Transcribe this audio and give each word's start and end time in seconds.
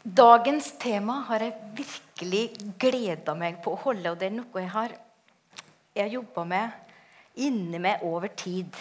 Dagens 0.00 0.78
tema 0.80 1.18
har 1.28 1.42
jeg 1.44 1.74
virkelig 1.76 2.44
gleda 2.80 3.34
meg 3.36 3.58
på 3.60 3.74
å 3.74 3.80
holde, 3.82 4.08
og 4.08 4.16
det 4.16 4.30
er 4.30 4.32
noe 4.32 4.62
jeg 4.62 4.72
har 4.72 4.94
jeg 5.92 6.14
jobba 6.14 6.44
med, 6.48 6.70
inni 7.36 7.76
meg 7.82 8.00
over 8.08 8.32
tid. 8.32 8.72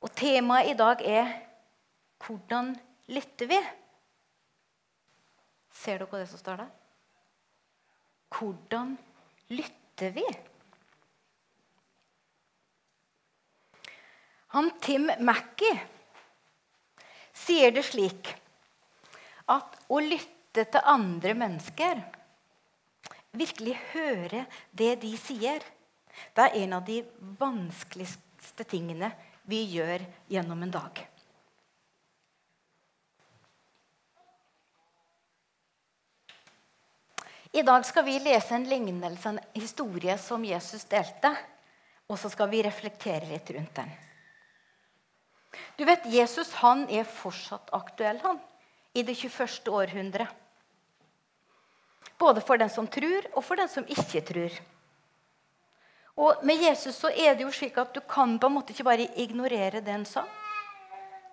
Og 0.00 0.08
temaet 0.16 0.70
i 0.70 0.78
dag 0.78 1.02
er 1.04 1.28
'Hvordan 2.20 2.72
lytter 3.08 3.46
vi?' 3.46 3.68
Ser 5.70 5.98
dere 5.98 6.20
det 6.20 6.28
som 6.28 6.38
står 6.38 6.56
der? 6.56 6.70
Hvordan 8.30 8.98
lytter 9.48 10.10
vi? 10.10 10.24
Han 14.48 14.70
Tim 14.80 15.10
Mackey 15.20 15.80
sier 17.34 17.70
det 17.70 17.84
slik 17.84 18.39
at 19.50 19.76
å 19.90 20.00
lytte 20.02 20.64
til 20.70 20.88
andre 20.88 21.34
mennesker, 21.38 22.02
virkelig 23.36 23.76
høre 23.92 24.44
det 24.70 24.96
de 25.04 25.12
sier, 25.18 25.62
det 26.34 26.46
er 26.48 26.58
en 26.64 26.76
av 26.80 26.84
de 26.86 27.00
vanskeligste 27.40 28.66
tingene 28.68 29.12
vi 29.50 29.62
gjør 29.76 30.02
gjennom 30.30 30.66
en 30.66 30.74
dag. 30.74 31.06
I 37.52 37.62
dag 37.66 37.86
skal 37.86 38.04
vi 38.06 38.18
lese 38.22 38.54
en 38.54 38.68
lignelse, 38.70 39.28
en 39.28 39.40
historie 39.58 40.14
som 40.22 40.44
Jesus 40.46 40.84
delte. 40.90 41.32
Og 42.10 42.18
så 42.18 42.30
skal 42.30 42.50
vi 42.50 42.62
reflektere 42.62 43.26
litt 43.26 43.50
rundt 43.54 43.74
den. 43.74 43.90
Du 45.78 45.82
vet, 45.86 46.06
Jesus 46.10 46.52
han 46.62 46.84
er 46.90 47.06
fortsatt 47.06 47.72
aktuell 47.74 48.20
han, 48.22 48.38
i 48.92 49.02
det 49.02 49.14
21. 49.14 49.68
århundret. 49.68 50.28
Både 52.18 52.40
for 52.44 52.60
den 52.60 52.70
som 52.70 52.86
tror, 52.86 53.26
og 53.32 53.44
for 53.44 53.56
den 53.56 53.68
som 53.68 53.86
ikke 53.88 54.20
tror. 54.20 54.58
Og 56.20 56.44
Med 56.44 56.60
Jesus 56.60 56.98
så 57.00 57.08
er 57.08 57.34
det 57.34 57.46
jo 57.46 57.54
slik 57.54 57.78
at 57.80 57.94
du 57.94 58.00
kan 58.04 58.36
på 58.38 58.50
en 58.50 58.58
måte 58.58 58.74
ikke 58.74 58.84
bare 58.84 59.08
ignorere 59.16 59.80
det 59.80 59.94
han 59.94 60.04
sa. 60.04 60.26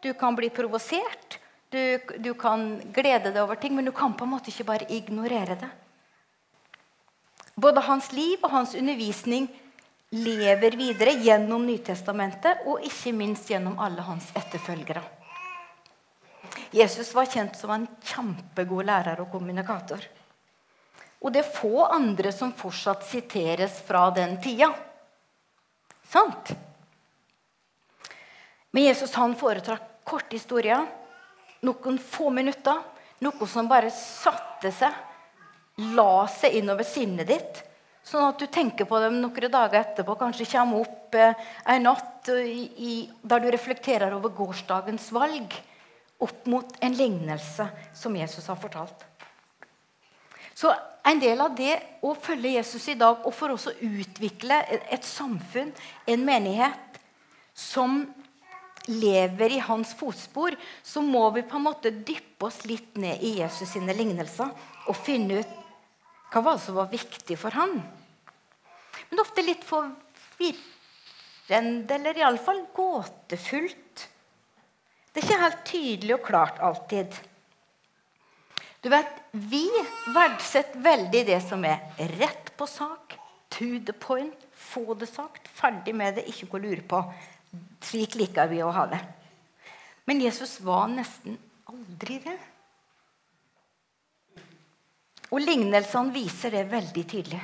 Du 0.03 0.13
kan 0.13 0.35
bli 0.37 0.49
provosert, 0.53 1.39
du, 1.69 1.99
du 2.23 2.31
kan 2.39 2.77
glede 2.95 3.33
deg 3.33 3.41
over 3.41 3.59
ting, 3.59 3.75
men 3.75 3.85
du 3.85 3.91
kan 3.91 4.15
på 4.15 4.23
en 4.23 4.35
måte 4.37 4.53
ikke 4.53 4.69
bare 4.69 4.87
ignorere 4.93 5.57
det. 5.59 5.69
Både 7.57 7.81
hans 7.81 8.11
liv 8.13 8.37
og 8.45 8.53
hans 8.53 8.75
undervisning 8.77 9.49
lever 10.13 10.77
videre 10.77 11.17
gjennom 11.19 11.65
Nytestamentet 11.67 12.63
og 12.69 12.85
ikke 12.85 13.11
minst 13.17 13.49
gjennom 13.49 13.79
alle 13.83 14.05
hans 14.05 14.29
etterfølgere. 14.37 15.01
Jesus 16.71 17.13
var 17.15 17.29
kjent 17.31 17.55
som 17.55 17.71
en 17.73 17.87
kjempegod 18.03 18.87
lærer 18.87 19.21
og 19.23 19.31
kommunikator. 19.31 20.01
Og 21.23 21.33
det 21.33 21.41
er 21.41 21.55
få 21.55 21.85
andre 21.85 22.31
som 22.35 22.53
fortsatt 22.55 23.05
siteres 23.07 23.79
fra 23.87 24.07
den 24.13 24.37
tida. 24.41 24.69
Sant? 26.07 26.51
Men 28.71 28.89
Jesus 28.89 29.15
han 29.17 29.35
foretrakk 29.39 30.03
korte 30.07 30.37
historier, 30.37 30.85
noen 31.65 31.97
få 31.99 32.29
minutter. 32.31 32.83
Noe 33.25 33.47
som 33.49 33.65
bare 33.65 33.89
satte 33.89 34.69
seg, 34.69 34.93
la 35.97 36.27
seg 36.29 36.59
innover 36.59 36.85
sinnet 36.85 37.25
ditt. 37.31 37.63
Sånn 38.05 38.27
at 38.27 38.37
du 38.37 38.45
tenker 38.45 38.85
på 38.87 38.99
dem 39.01 39.17
noen 39.23 39.49
dager 39.51 39.79
etterpå, 39.79 40.13
kanskje 40.19 40.45
kommer 40.51 40.85
opp 40.85 41.17
eh, 41.17 41.33
en 41.73 41.87
natt 41.89 42.29
i, 42.29 42.67
i, 42.77 42.93
der 43.25 43.41
du 43.41 43.49
reflekterer 43.51 44.13
over 44.15 44.35
gårsdagens 44.37 45.09
valg 45.15 45.57
opp 46.23 46.45
mot 46.49 46.77
en 46.81 46.97
lignelse 46.97 47.67
som 47.95 48.15
Jesus 48.15 48.47
har 48.47 48.59
fortalt. 48.61 49.05
Så 50.57 50.71
en 51.05 51.19
del 51.21 51.41
av 51.41 51.53
det 51.55 51.75
å 52.01 52.15
følge 52.17 52.55
Jesus 52.55 52.87
i 52.89 52.97
dag, 52.97 53.21
og 53.21 53.33
for 53.35 53.53
oss 53.53 53.67
å 53.69 53.75
utvikle 53.85 54.57
et 54.89 55.05
samfunn, 55.05 55.69
en 56.09 56.23
menighet, 56.25 56.97
som 57.57 58.03
lever 58.87 59.55
i 59.55 59.63
hans 59.65 59.93
fotspor, 59.97 60.55
så 60.83 61.01
må 61.01 61.29
vi 61.35 61.43
på 61.45 61.57
en 61.57 61.67
måte 61.67 61.91
dyppe 61.91 62.47
oss 62.47 62.63
litt 62.69 62.97
ned 62.99 63.21
i 63.21 63.37
Jesus 63.41 63.73
sine 63.73 63.95
lignelser 63.97 64.51
og 64.87 64.97
finne 64.97 65.41
ut 65.41 65.55
hva 66.31 66.43
var 66.43 66.57
det 66.57 66.65
som 66.65 66.77
var 66.77 66.91
viktig 66.91 67.37
for 67.39 67.55
ham. 67.55 67.77
Men 69.09 69.23
ofte 69.23 69.45
litt 69.45 69.63
forvirrende, 69.67 71.95
eller 71.95 72.19
iallfall 72.19 72.65
gåtefullt. 72.75 74.07
Det 75.17 75.23
er 75.23 75.31
ikke 75.31 75.41
helt 75.41 75.61
tydelig 75.65 76.13
og 76.13 76.25
klart 76.27 76.59
alltid. 76.61 77.15
Du 78.85 78.89
vet, 78.93 79.15
Vi 79.33 79.63
verdsetter 80.13 80.77
veldig 80.77 81.23
det 81.25 81.39
som 81.41 81.65
er 81.65 81.81
rett 82.19 82.51
på 82.53 82.67
sak, 82.69 83.15
to 83.49 83.79
the 83.81 83.95
point, 83.97 84.45
få 84.53 84.93
det 84.93 85.09
sagt, 85.09 85.49
ferdig 85.49 85.95
med 85.97 86.19
det, 86.19 86.27
ikke 86.29 86.51
gå 86.51 86.59
og 86.59 86.67
lure 86.67 86.85
på. 86.85 86.99
Slik 87.81 88.13
liker 88.21 88.45
vi 88.51 88.61
å 88.61 88.69
ha 88.69 88.85
det. 88.91 89.01
Men 90.05 90.21
Jesus 90.21 90.59
var 90.61 90.85
nesten 90.93 91.39
aldri 91.65 92.19
det. 92.21 92.37
Og 95.33 95.41
lignelsene 95.41 96.13
viser 96.13 96.53
det 96.53 96.67
veldig 96.69 97.07
tydelig. 97.09 97.41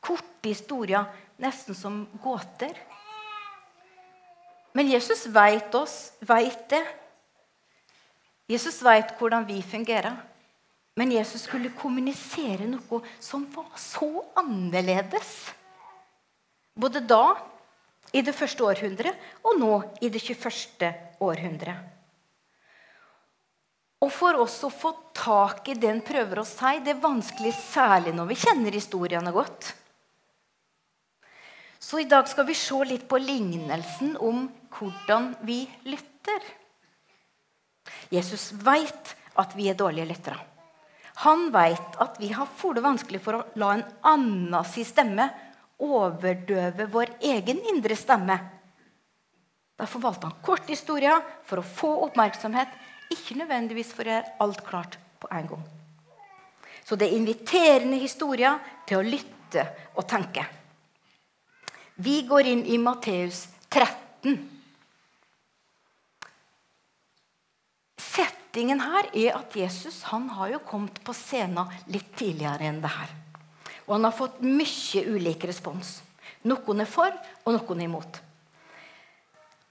Korte 0.00 0.48
historier, 0.48 1.04
nesten 1.36 1.76
som 1.76 2.06
gåter. 2.24 2.80
Men 4.74 4.90
Jesus 4.90 5.26
veit 5.30 5.74
oss, 5.78 6.12
veit 6.26 6.66
det. 6.72 6.82
Jesus 8.50 8.80
veit 8.84 9.14
hvordan 9.18 9.46
vi 9.46 9.60
fungerer. 9.62 10.16
Men 10.98 11.10
Jesus 11.14 11.46
skulle 11.46 11.72
kommunisere 11.78 12.66
noe 12.70 13.00
som 13.22 13.46
var 13.54 13.70
så 13.78 14.08
annerledes. 14.38 15.30
Både 16.74 17.02
da, 17.02 17.36
i 18.14 18.22
det 18.22 18.34
første 18.34 18.66
århundret, 18.66 19.18
og 19.42 19.58
nå 19.58 19.72
i 20.02 20.10
det 20.10 20.22
21. 20.22 20.90
århundret. 21.22 21.90
Og 24.04 24.10
for 24.12 24.36
oss 24.42 24.58
å 24.66 24.70
få 24.70 24.92
tak 25.16 25.70
i 25.72 25.78
det 25.78 25.88
en 25.88 26.02
prøver 26.04 26.42
å 26.42 26.46
si, 26.46 26.76
det 26.84 26.92
er 26.92 27.02
vanskelig 27.02 27.54
særlig 27.56 28.12
når 28.14 28.28
vi 28.30 28.40
kjenner 28.42 28.76
historiene 28.76 29.32
godt. 29.34 29.70
Så 31.84 32.00
i 32.00 32.08
dag 32.08 32.28
skal 32.28 32.46
vi 32.48 32.54
se 32.56 32.78
litt 32.88 33.04
på 33.10 33.18
lignelsen 33.20 34.14
om 34.16 34.46
hvordan 34.72 35.34
vi 35.44 35.58
lytter. 35.84 36.46
Jesus 38.08 38.52
veit 38.64 39.12
at 39.36 39.52
vi 39.58 39.68
er 39.68 39.76
dårlige 39.76 40.08
lyttere. 40.08 40.38
Han 41.26 41.50
veit 41.52 41.98
at 42.00 42.16
vi 42.22 42.30
har 42.32 42.48
for 42.48 42.74
det 42.74 42.86
vanskelig 42.86 43.20
for 43.22 43.36
å 43.36 43.42
la 43.60 43.74
en 43.74 43.84
annen 44.14 44.64
si 44.66 44.86
stemme 44.88 45.28
overdøve 45.84 46.88
vår 46.88 47.14
egen 47.34 47.60
indre 47.74 48.00
stemme. 48.00 48.38
Derfor 49.76 50.06
valgte 50.08 50.30
han 50.30 50.42
kort 50.46 50.70
historier 50.70 51.20
for 51.44 51.60
å 51.60 51.68
få 51.68 51.92
oppmerksomhet, 52.08 52.72
ikke 53.12 53.36
nødvendigvis 53.42 53.92
for 53.92 54.08
å 54.08 54.14
gjøre 54.14 54.36
alt 54.46 54.64
klart 54.64 54.98
på 55.20 55.28
en 55.36 55.52
gang. 55.52 55.70
Så 56.84 56.96
det 56.96 57.10
er 57.10 57.20
inviterende 57.20 58.00
historier 58.00 58.56
til 58.88 59.02
å 59.02 59.08
lytte 59.08 59.68
og 59.98 60.06
tenke. 60.08 60.48
Vi 61.94 62.22
går 62.26 62.48
inn 62.50 62.64
i 62.66 62.78
Matteus 62.78 63.44
13. 63.70 64.38
Settingen 68.02 68.82
her 68.82 69.10
er 69.14 69.36
at 69.38 69.54
Jesus 69.58 70.00
han 70.10 70.26
har 70.34 70.56
jo 70.56 70.62
kommet 70.66 70.98
på 71.06 71.14
scenen 71.14 71.70
litt 71.90 72.10
tidligere 72.18 72.66
enn 72.66 72.82
det 72.82 72.90
her. 72.90 73.14
Og 73.86 73.96
han 73.96 74.08
har 74.08 74.16
fått 74.16 74.42
mye 74.42 75.04
ulik 75.06 75.46
respons. 75.46 76.00
Noen 76.44 76.82
er 76.82 76.90
for, 76.90 77.14
og 77.44 77.56
noen 77.56 77.80
er 77.80 77.88
imot. 77.88 78.20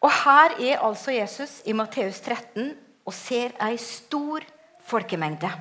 Og 0.04 0.12
her 0.24 0.56
er 0.60 0.84
altså 0.84 1.14
Jesus 1.16 1.60
i 1.68 1.76
Matteus 1.76 2.20
13 2.24 2.74
og 3.04 3.16
ser 3.16 3.56
ei 3.64 3.76
stor 3.80 4.44
folkemengde. 4.88 5.52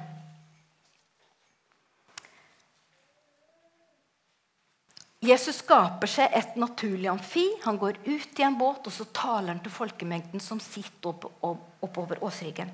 Jesus 5.22 5.60
skaper 5.62 6.10
seg 6.10 6.32
et 6.34 6.56
naturlig 6.58 7.06
amfi. 7.12 7.44
Han 7.62 7.78
går 7.78 8.00
ut 8.08 8.40
i 8.40 8.42
en 8.42 8.56
båt, 8.58 8.88
og 8.88 8.94
så 8.94 9.06
taler 9.14 9.54
han 9.54 9.60
til 9.62 9.74
folkemengden 9.74 10.42
som 10.42 10.58
sitter 10.60 11.12
opp, 11.12 11.28
opp, 11.46 11.69
oppover 11.86 12.24
åsryggen. 12.26 12.72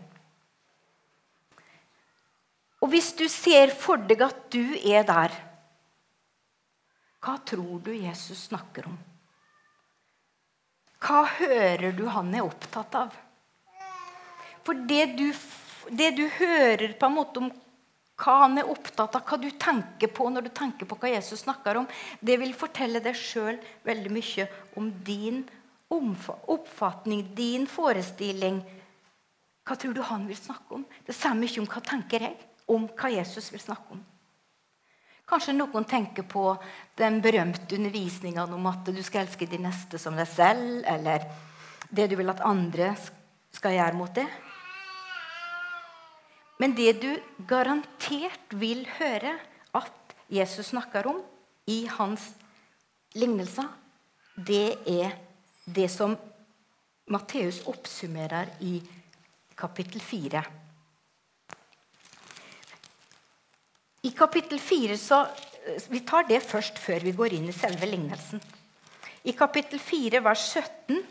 Og 2.80 2.88
hvis 2.92 3.10
du 3.18 3.26
ser 3.28 3.74
for 3.76 4.00
deg 4.00 4.22
at 4.24 4.40
du 4.54 4.62
er 4.80 5.04
der, 5.04 5.34
hva 7.20 7.34
tror 7.44 7.82
du 7.84 7.92
Jesus 7.92 8.46
snakker 8.48 8.86
om? 8.88 8.96
Hva 11.02 11.24
hører 11.38 11.92
du 11.94 12.06
han 12.10 12.30
er 12.34 12.46
opptatt 12.46 12.94
av? 12.96 13.16
For 14.64 14.78
det 14.88 15.04
du, 15.18 15.26
det 15.90 16.12
du 16.16 16.24
hører 16.38 16.94
på 16.98 17.08
en 17.08 17.18
måte 17.18 17.42
om 17.42 17.52
hva 18.18 18.34
han 18.42 18.58
er 18.58 18.70
opptatt 18.70 19.14
av, 19.14 19.22
hva 19.22 19.38
du 19.38 19.50
tenker 19.54 20.10
på 20.10 20.26
når 20.30 20.48
du 20.48 20.50
tenker 20.54 20.88
på 20.88 20.98
hva 20.98 21.12
Jesus 21.12 21.44
snakker 21.44 21.78
om, 21.78 21.86
det 22.20 22.38
vil 22.40 22.56
fortelle 22.56 23.02
deg 23.04 23.14
sjøl 23.16 23.60
veldig 23.86 24.12
mye 24.14 24.48
om 24.80 24.90
din 25.06 25.44
oppfatning, 25.88 27.22
din 27.34 27.66
forestilling. 27.70 28.60
Hva 29.64 29.76
tror 29.78 29.94
du 29.94 30.02
han 30.04 30.26
vil 30.28 30.36
snakke 30.36 30.80
om? 30.80 30.84
Det 31.06 31.14
sier 31.16 31.38
mye 31.38 31.62
om 31.62 31.68
hva 31.70 31.82
tenker 31.84 32.26
jeg 32.26 32.36
om 32.68 32.88
hva 32.98 33.10
Jesus 33.12 33.52
vil 33.54 33.62
snakke 33.62 33.96
om. 33.96 34.02
Kanskje 35.28 35.54
noen 35.54 35.84
tenker 35.84 36.24
på 36.24 36.54
den 36.96 37.20
berømte 37.24 37.76
undervisninga 37.76 38.46
om 38.48 38.68
at 38.70 38.88
du 38.88 39.00
skal 39.04 39.26
elske 39.26 39.48
de 39.48 39.60
neste 39.60 40.00
som 40.00 40.16
deg 40.16 40.28
selv, 40.30 40.82
eller 40.88 41.26
det 41.92 42.08
du 42.08 42.16
vil 42.16 42.32
at 42.32 42.44
andre 42.44 42.94
skal 43.52 43.76
gjøre 43.76 43.96
mot 43.96 44.14
deg. 44.16 44.28
Men 46.58 46.74
det 46.74 46.92
du 47.02 47.10
garantert 47.48 48.54
vil 48.58 48.82
høre 48.98 49.36
at 49.78 50.14
Jesus 50.30 50.72
snakker 50.72 51.06
om 51.10 51.20
i 51.70 51.84
hans 51.90 52.24
lignelser, 53.14 53.68
det 54.34 54.78
er 54.90 55.14
det 55.64 55.88
som 55.92 56.16
Matteus 57.08 57.62
oppsummerer 57.70 58.50
i 58.60 58.80
kapittel 59.58 60.02
4. 60.02 60.42
I 64.02 64.10
kapittel 64.16 64.60
4 64.60 64.96
så, 64.98 65.26
Vi 65.90 66.00
tar 66.00 66.24
det 66.24 66.40
først 66.42 66.78
før 66.80 67.02
vi 67.04 67.12
går 67.12 67.34
inn 67.36 67.48
i 67.50 67.52
selve 67.52 67.86
lignelsen. 67.86 68.40
I 69.28 69.34
kapittel 69.36 69.78
4, 69.78 70.22
vers 70.24 70.44
17, 70.54 71.02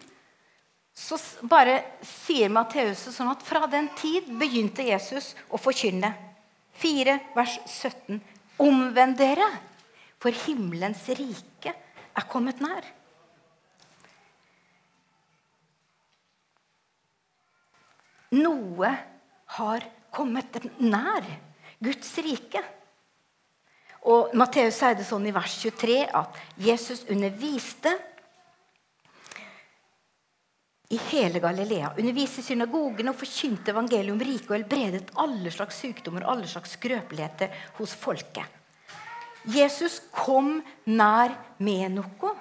så 0.97 1.17
bare 1.45 1.77
sier 2.01 2.49
Matteus 2.49 3.03
sånn 3.13 3.29
at 3.29 3.43
fra 3.45 3.67
den 3.69 3.91
tid 3.99 4.31
begynte 4.39 4.85
Jesus 4.87 5.35
å 5.53 5.59
forkynne. 5.61 6.09
4, 6.81 7.13
vers 7.37 7.57
17. 7.69 8.17
Omvend 8.65 9.17
dere, 9.19 9.45
for 10.17 10.33
himmelens 10.45 11.03
rike 11.13 11.73
er 11.77 12.25
kommet 12.29 12.63
nær. 12.65 12.85
Noe 18.33 18.89
har 19.57 19.85
kommet 20.11 20.57
nær 20.81 21.29
Guds 21.77 22.09
rike. 22.25 22.63
Og 24.09 24.33
Matteus 24.37 24.81
sier 24.81 24.97
det 24.97 25.05
sånn 25.05 25.29
i 25.29 25.35
vers 25.35 25.59
23 25.61 26.01
at 26.17 26.41
Jesus 26.57 27.05
underviste 27.11 27.93
i 30.89 30.97
hele 31.09 31.39
Galilea. 31.39 31.93
Underviste 31.97 32.41
i 32.41 32.47
synagogene 32.47 33.11
og 33.11 33.19
forkynte 33.19 33.73
evangeliet 33.73 34.13
om 34.13 34.21
riket 34.23 34.51
og 34.51 34.55
helbredet 34.55 35.15
alle 35.19 35.51
slags 35.51 35.81
sykdommer 35.83 36.23
og 36.23 36.35
alle 36.35 36.51
slags 36.51 36.77
skrøpeligheter 36.77 37.51
hos 37.79 37.95
folket. 37.97 38.45
Jesus 39.47 39.99
kom 40.11 40.57
nær 40.91 41.35
med 41.63 41.99
noe. 41.99 42.33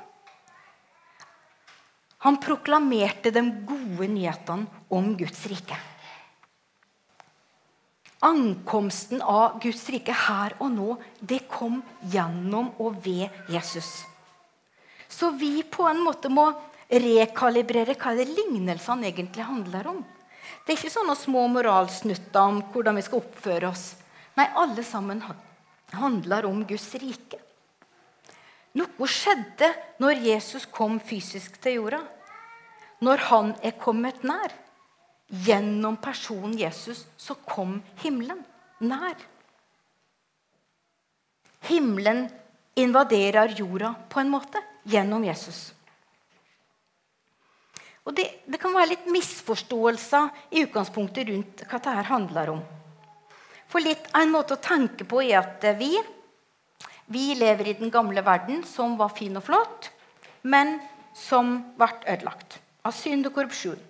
Han 2.26 2.38
proklamerte 2.43 3.31
de 3.34 3.43
gode 3.66 4.08
nyhetene 4.10 4.87
om 4.90 5.12
Guds 5.19 5.44
rike. 5.50 5.76
Ankomsten 8.26 9.20
av 9.22 9.60
Guds 9.62 9.84
rike 9.93 10.14
her 10.26 10.56
og 10.58 10.72
nå, 10.72 10.96
det 11.20 11.44
kom 11.50 11.82
gjennom 12.10 12.72
og 12.82 12.96
ved 13.04 13.28
Jesus. 13.52 13.90
Så 15.06 15.31
vi 15.38 15.60
på 15.62 15.87
en 15.87 16.00
måte 16.02 16.32
må 16.32 16.48
rekalibrere 16.90 17.96
hva 17.98 18.14
det 18.16 18.28
lignelsene 18.30 19.08
egentlig 19.10 19.46
handler 19.46 19.88
om. 19.90 20.04
Det 20.66 20.74
er 20.74 20.78
ikke 20.78 20.92
sånne 20.94 21.16
små 21.18 21.46
moralsnutter 21.50 22.42
om 22.42 22.60
hvordan 22.72 22.98
vi 22.98 23.04
skal 23.06 23.22
oppføre 23.22 23.70
oss. 23.70 23.86
Nei, 24.38 24.46
alle 24.58 24.84
sammen 24.86 25.22
handler 25.94 26.46
om 26.48 26.62
Guds 26.66 26.88
rike. 27.00 27.40
Noe 28.76 29.08
skjedde 29.08 29.70
når 30.02 30.26
Jesus 30.26 30.66
kom 30.68 30.98
fysisk 31.00 31.56
til 31.64 31.80
jorda 31.80 32.02
når 33.04 33.22
han 33.28 33.52
er 33.64 33.76
kommet 33.80 34.22
nær. 34.24 34.52
Gjennom 35.26 35.96
personen 35.98 36.54
Jesus 36.58 37.04
så 37.18 37.34
kom 37.46 37.80
himmelen 38.02 38.44
nær. 38.78 39.16
Himmelen 41.66 42.26
invaderer 42.78 43.54
jorda 43.58 43.94
på 44.12 44.20
en 44.22 44.30
måte 44.30 44.62
gjennom 44.86 45.24
Jesus. 45.26 45.72
Og 48.06 48.14
det, 48.14 48.26
det 48.47 48.61
kan 48.62 48.75
være 48.75 48.93
litt 48.94 49.06
misforståelser 49.11 50.55
i 50.55 50.62
utgangspunktet 50.67 51.26
rundt 51.29 51.64
hva 51.67 51.81
dette 51.81 52.06
handler 52.11 52.53
om. 52.55 52.61
For 53.67 53.82
litt 53.82 54.06
En 54.14 54.31
måte 54.31 54.55
å 54.55 54.62
tenke 54.62 55.05
på 55.08 55.25
er 55.25 55.41
at 55.41 55.64
vi, 55.79 55.91
vi 57.11 57.35
lever 57.35 57.73
i 57.73 57.79
den 57.81 57.91
gamle 57.91 58.23
verden, 58.23 58.62
som 58.64 58.94
var 58.99 59.11
fin 59.17 59.37
og 59.37 59.44
flott, 59.49 59.91
men 60.47 60.79
som 61.17 61.58
ble 61.76 61.91
ødelagt 62.06 62.61
av 62.87 62.94
synd 62.94 63.26
og 63.26 63.35
korrupsjon. 63.35 63.82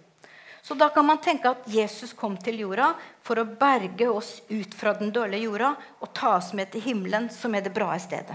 Så 0.67 0.75
da 0.75 0.89
kan 0.91 1.07
man 1.07 1.21
tenke 1.23 1.53
at 1.53 1.69
Jesus 1.71 2.11
kom 2.17 2.35
til 2.43 2.65
jorda 2.65 2.89
for 3.23 3.39
å 3.39 3.47
berge 3.47 4.09
oss 4.11 4.41
ut 4.49 4.73
fra 4.75 4.97
den 4.99 5.13
dårlige 5.15 5.47
jorda 5.47 5.77
og 6.01 6.11
ta 6.17 6.33
oss 6.41 6.51
med 6.59 6.73
til 6.73 6.83
himmelen, 6.83 7.29
som 7.31 7.55
er 7.55 7.63
det 7.63 7.75
bra 7.77 7.93
stedet. 8.03 8.35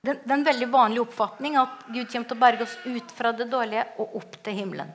Det 0.00 0.14
er 0.14 0.32
en 0.32 0.46
veldig 0.46 0.70
vanlig 0.72 1.02
oppfatning 1.02 1.58
at 1.60 1.84
Gud 1.92 2.08
kommer 2.08 2.28
til 2.28 2.38
å 2.38 2.40
berge 2.40 2.64
oss 2.64 2.76
ut 2.86 3.12
fra 3.12 3.34
det 3.36 3.50
dårlige 3.52 3.84
og 4.00 4.16
opp 4.22 4.38
til 4.40 4.56
himmelen. 4.56 4.92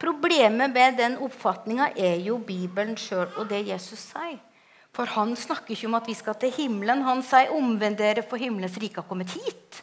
Problemet 0.00 0.72
med 0.72 0.96
den 0.96 1.16
oppfatninga 1.24 1.90
er 1.96 2.16
jo 2.24 2.38
Bibelen 2.40 2.96
sjøl 3.00 3.28
og 3.36 3.48
det 3.52 3.62
Jesus 3.68 4.00
sier. 4.12 4.38
For 4.96 5.08
han 5.12 5.34
snakker 5.36 5.74
ikke 5.74 5.90
om 5.90 5.96
at 5.98 6.08
vi 6.08 6.14
skal 6.16 6.38
til 6.40 6.54
himmelen. 6.56 7.02
Han 7.04 7.20
sier 7.22 7.52
'omvend 7.52 7.98
dere, 7.98 8.22
for 8.22 8.40
himmelens 8.40 8.78
rike 8.80 9.02
har 9.02 9.08
kommet 9.08 9.28
hit'. 9.28 9.82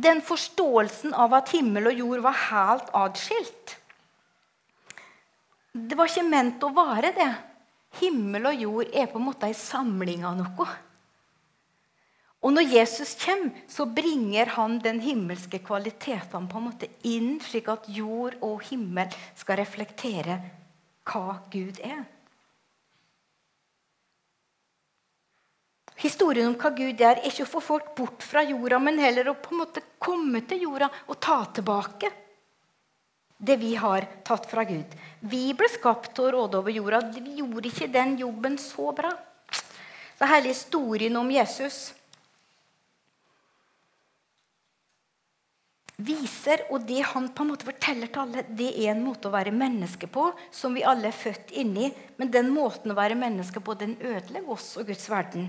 Den 0.00 0.22
forståelsen 0.22 1.12
av 1.12 1.34
at 1.34 1.52
himmel 1.52 1.86
og 1.86 1.98
jord 1.98 2.20
var 2.24 2.32
helt 2.32 2.88
atskilt. 2.96 3.76
Det 5.72 5.96
var 5.98 6.08
ikke 6.08 6.28
ment 6.30 6.64
å 6.64 6.72
være 6.72 7.12
det. 7.12 7.49
Himmel 7.98 8.46
og 8.52 8.62
jord 8.62 8.94
er 8.94 9.10
på 9.10 9.18
en 9.18 9.26
måte 9.26 9.48
en 9.50 9.56
samling 9.58 10.22
av 10.26 10.38
noe. 10.38 10.68
Og 12.40 12.54
når 12.54 12.70
Jesus 12.72 13.12
kommer, 13.20 13.52
så 13.68 13.84
bringer 13.84 14.54
han 14.54 14.78
den 14.80 15.02
himmelske 15.04 15.58
kvaliteten 15.60 16.46
på 16.48 16.60
en 16.60 16.68
måte 16.70 16.88
inn, 17.04 17.34
slik 17.44 17.68
at 17.68 17.90
jord 17.92 18.38
og 18.46 18.62
himmel 18.70 19.12
skal 19.36 19.60
reflektere 19.60 20.38
hva 21.10 21.36
Gud 21.52 21.82
er. 21.84 22.06
Historien 26.00 26.48
om 26.48 26.56
hva 26.56 26.70
Gud 26.72 27.02
er, 27.04 27.18
er 27.18 27.26
ikke 27.28 27.44
å 27.44 27.52
få 27.58 27.60
folk 27.60 27.92
bort 27.98 28.24
fra 28.24 28.40
jorda, 28.46 28.78
men 28.80 29.02
heller 29.02 29.28
å 29.28 29.36
på 29.36 29.52
en 29.52 29.60
måte 29.66 29.84
komme 30.00 30.40
til 30.48 30.64
jorda 30.64 30.88
og 31.10 31.18
ta 31.20 31.42
tilbake 31.58 32.08
det 33.40 33.56
vi 33.56 33.74
har 33.80 34.04
tatt 34.24 34.44
fra 34.50 34.64
Gud. 34.68 34.96
Vi 35.20 35.46
ble 35.56 35.68
skapt 35.72 36.12
til 36.16 36.28
å 36.28 36.32
råde 36.34 36.60
over 36.60 36.74
jorda. 36.74 37.00
Vi 37.14 37.38
gjorde 37.40 37.70
ikke 37.70 37.88
den 37.92 38.18
jobben 38.20 38.58
så 38.60 38.92
bra. 38.96 39.14
Så 40.20 40.28
hele 40.28 40.52
historien 40.52 41.16
om 41.16 41.30
Jesus 41.32 41.94
viser, 46.00 46.66
og 46.72 46.84
det 46.88 47.00
han 47.10 47.28
på 47.32 47.44
en 47.44 47.52
måte 47.52 47.68
forteller 47.68 48.10
til 48.12 48.22
alle, 48.22 48.44
det 48.56 48.70
er 48.72 48.92
en 48.94 49.02
måte 49.04 49.28
å 49.28 49.34
være 49.34 49.52
menneske 49.52 50.08
på 50.12 50.30
som 50.52 50.76
vi 50.76 50.84
alle 50.86 51.08
er 51.10 51.16
født 51.16 51.52
inni. 51.60 51.90
Men 52.20 52.32
den 52.32 52.50
måten 52.52 52.92
å 52.92 52.98
være 52.98 53.18
menneske 53.20 53.62
på, 53.64 53.76
den 53.76 53.96
ødelegger 53.96 54.52
oss 54.52 54.74
og 54.80 54.88
Guds 54.92 55.08
verden. 55.12 55.48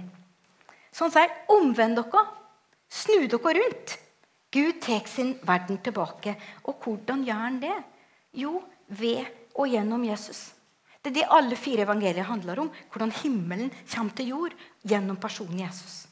Så 0.91 1.07
han 1.07 1.13
sier, 1.15 1.36
'Omvend 1.48 2.00
dere. 2.00 2.24
Snu 2.89 3.27
dere 3.27 3.53
rundt.' 3.60 3.98
Gud 4.51 4.81
tar 4.84 5.08
sin 5.08 5.36
verden 5.48 5.79
tilbake. 5.84 6.36
Og 6.67 6.84
hvordan 6.84 7.24
gjør 7.24 7.43
han 7.46 7.60
det? 7.62 7.77
Jo, 8.36 8.60
ved 8.88 9.24
og 9.55 9.72
gjennom 9.72 10.03
Jesus. 10.03 10.51
Det 11.01 11.12
er 11.12 11.17
det 11.22 11.31
alle 11.34 11.58
fire 11.58 11.86
evangelier 11.88 12.27
handler 12.27 12.60
om. 12.65 12.72
Hvordan 12.91 13.13
himmelen 13.24 13.72
kommer 13.89 14.15
til 14.15 14.34
jord 14.36 14.55
gjennom 14.84 15.17
personen 15.17 15.63
Jesus. 15.63 16.05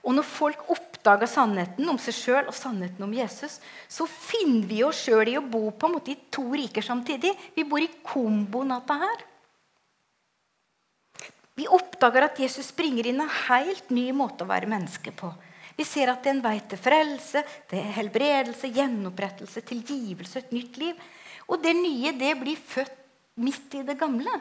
Og 0.00 0.14
når 0.16 0.24
folk 0.24 0.70
oppdager 0.72 1.28
sannheten 1.28 1.88
om 1.92 1.98
seg 2.00 2.16
sjøl 2.16 2.48
og 2.48 2.56
sannheten 2.56 3.04
om 3.04 3.12
Jesus, 3.14 3.58
så 3.88 4.06
finner 4.08 4.66
vi 4.68 4.80
oss 4.84 5.02
sjøl 5.04 5.28
i 5.28 5.36
å 5.38 5.44
bo 5.44 5.66
på 5.70 5.88
en 5.88 5.96
måte 5.98 6.14
i 6.14 6.20
to 6.32 6.46
riker 6.52 6.84
samtidig. 6.84 7.34
Vi 7.56 7.66
bor 7.68 7.82
i 7.84 7.90
komboen 8.04 8.72
av 8.72 8.82
dette 8.82 8.98
her. 9.04 9.26
Vi 11.60 11.68
oppdager 11.68 12.24
at 12.24 12.40
Jesus 12.40 12.70
springer 12.72 13.10
inn 13.10 13.20
en 13.20 13.38
helt 13.48 13.92
ny 13.92 14.08
måte 14.16 14.46
å 14.46 14.50
være 14.50 14.70
menneske 14.70 15.12
på. 15.12 15.28
Vi 15.80 15.86
ser 15.88 16.10
at 16.12 16.20
det 16.20 16.28
er 16.28 16.36
en 16.36 16.44
vei 16.44 16.58
til 16.68 16.80
frelse, 16.80 17.40
til 17.70 17.92
helbredelse, 17.96 18.68
gjenopprettelse, 18.74 19.62
tilgivelse, 19.64 20.42
et 20.42 20.52
nytt 20.52 20.76
liv. 20.76 20.98
Og 21.48 21.62
det 21.62 21.72
nye 21.78 22.12
det 22.20 22.34
blir 22.36 22.60
født 22.60 22.98
midt 23.40 23.78
i 23.78 23.84
det 23.88 23.96
gamle. 23.96 24.34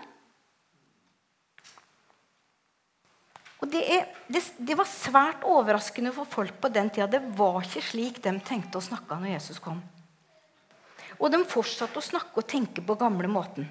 Og 3.59 3.71
det, 3.71 3.85
er, 3.91 4.05
det, 4.27 4.43
det, 4.57 4.75
var 4.79 4.87
svært 4.87 5.47
overraskende 5.47 6.11
for 6.15 6.27
folk 6.27 6.59
på 6.59 6.71
den 6.75 6.91
tida. 6.91 7.07
Det 7.11 7.23
var 7.39 7.63
ikke 7.63 7.87
slik 7.87 8.21
de 8.23 8.35
tenkte 8.43 8.79
å 8.79 8.83
snakke 8.83 9.19
når 9.19 9.35
Jesus 9.37 9.59
kom. 9.63 9.79
Og 11.19 11.31
de 11.31 11.39
fortsatte 11.47 11.99
å 11.99 12.03
snakke 12.03 12.39
og 12.39 12.47
tenke 12.51 12.83
på 12.83 12.99
gamle 12.99 13.31
måten. 13.31 13.67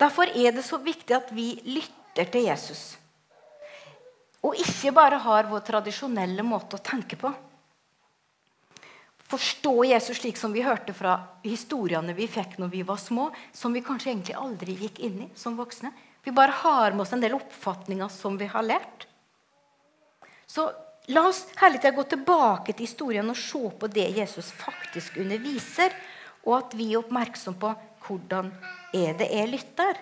Derfor 0.00 0.28
er 0.28 0.52
det 0.56 0.64
så 0.68 0.80
viktig 0.80 1.16
at 1.16 1.32
vi 1.32 1.54
lytter 1.64 2.28
til 2.32 2.48
Jesus. 2.48 2.90
Og 4.42 4.58
ikke 4.58 4.92
bare 4.94 5.20
har 5.22 5.48
vår 5.50 5.62
tradisjonelle 5.66 6.42
måte 6.42 6.78
å 6.78 6.84
tenke 6.84 7.16
på. 7.16 7.32
forstå 9.32 9.84
Jesus 9.84 10.18
slik 10.18 10.36
som 10.36 10.52
vi 10.52 10.60
hørte 10.60 10.92
fra 10.92 11.14
historiene 11.42 12.12
vi 12.12 12.26
fikk 12.28 12.58
når 12.60 12.68
vi 12.68 12.82
var 12.84 12.98
små, 13.00 13.30
som 13.52 13.72
vi 13.72 13.80
kanskje 13.80 14.10
egentlig 14.10 14.34
aldri 14.36 14.74
gikk 14.76 14.98
inn 14.98 15.22
i 15.24 15.28
som 15.34 15.56
voksne. 15.56 15.88
Vi 16.22 16.34
bare 16.36 16.52
har 16.52 16.92
med 16.92 17.06
oss 17.06 17.12
en 17.16 17.22
del 17.22 17.34
oppfatninger 17.34 18.08
som 18.12 18.36
vi 18.36 18.46
har 18.46 18.62
lært. 18.62 19.06
Så 20.46 20.68
la 21.08 21.24
oss 21.30 21.46
herlig 21.56 21.80
til 21.80 21.94
å 21.94 21.96
gå 21.96 22.04
tilbake 22.12 22.74
til 22.74 22.84
historien 22.84 23.32
og 23.32 23.40
se 23.40 23.62
på 23.80 23.88
det 23.88 24.10
Jesus 24.18 24.52
faktisk 24.52 25.16
underviser, 25.24 25.96
og 26.44 26.58
at 26.58 26.76
vi 26.76 26.92
er 26.92 27.00
oppmerksom 27.00 27.56
på 27.56 27.72
hvordan 28.04 28.52
er 28.92 29.16
det 29.16 29.30
jeg 29.32 29.48
lytter. 29.48 30.00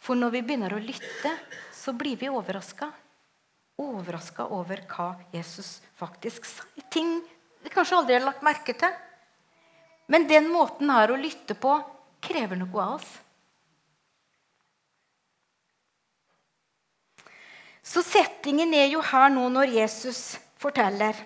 For 0.00 0.18
når 0.18 0.36
vi 0.36 0.42
begynner 0.44 0.74
å 0.76 0.82
lytte, 0.82 1.32
så 1.72 1.96
blir 1.96 2.20
vi 2.20 2.28
overraska. 2.28 2.90
Overraska 3.80 4.46
over 4.52 4.82
hva 4.90 5.14
Jesus 5.32 5.78
faktisk 5.96 6.44
sa. 6.48 6.66
Ting 6.92 7.20
vi 7.62 7.72
kanskje 7.72 7.96
aldri 7.96 8.18
har 8.18 8.26
lagt 8.26 8.44
merke 8.44 8.74
til. 8.76 8.92
Men 10.10 10.26
den 10.28 10.48
måten 10.50 10.90
her 10.90 11.12
å 11.12 11.18
lytte 11.20 11.54
på 11.54 11.76
krever 12.20 12.58
noe 12.58 12.84
av 12.84 12.96
oss. 12.98 13.10
Så 17.90 18.02
settingen 18.06 18.74
er 18.76 18.90
jo 18.92 19.02
her 19.02 19.30
nå 19.32 19.48
når 19.50 19.72
Jesus 19.74 20.38
forteller. 20.60 21.16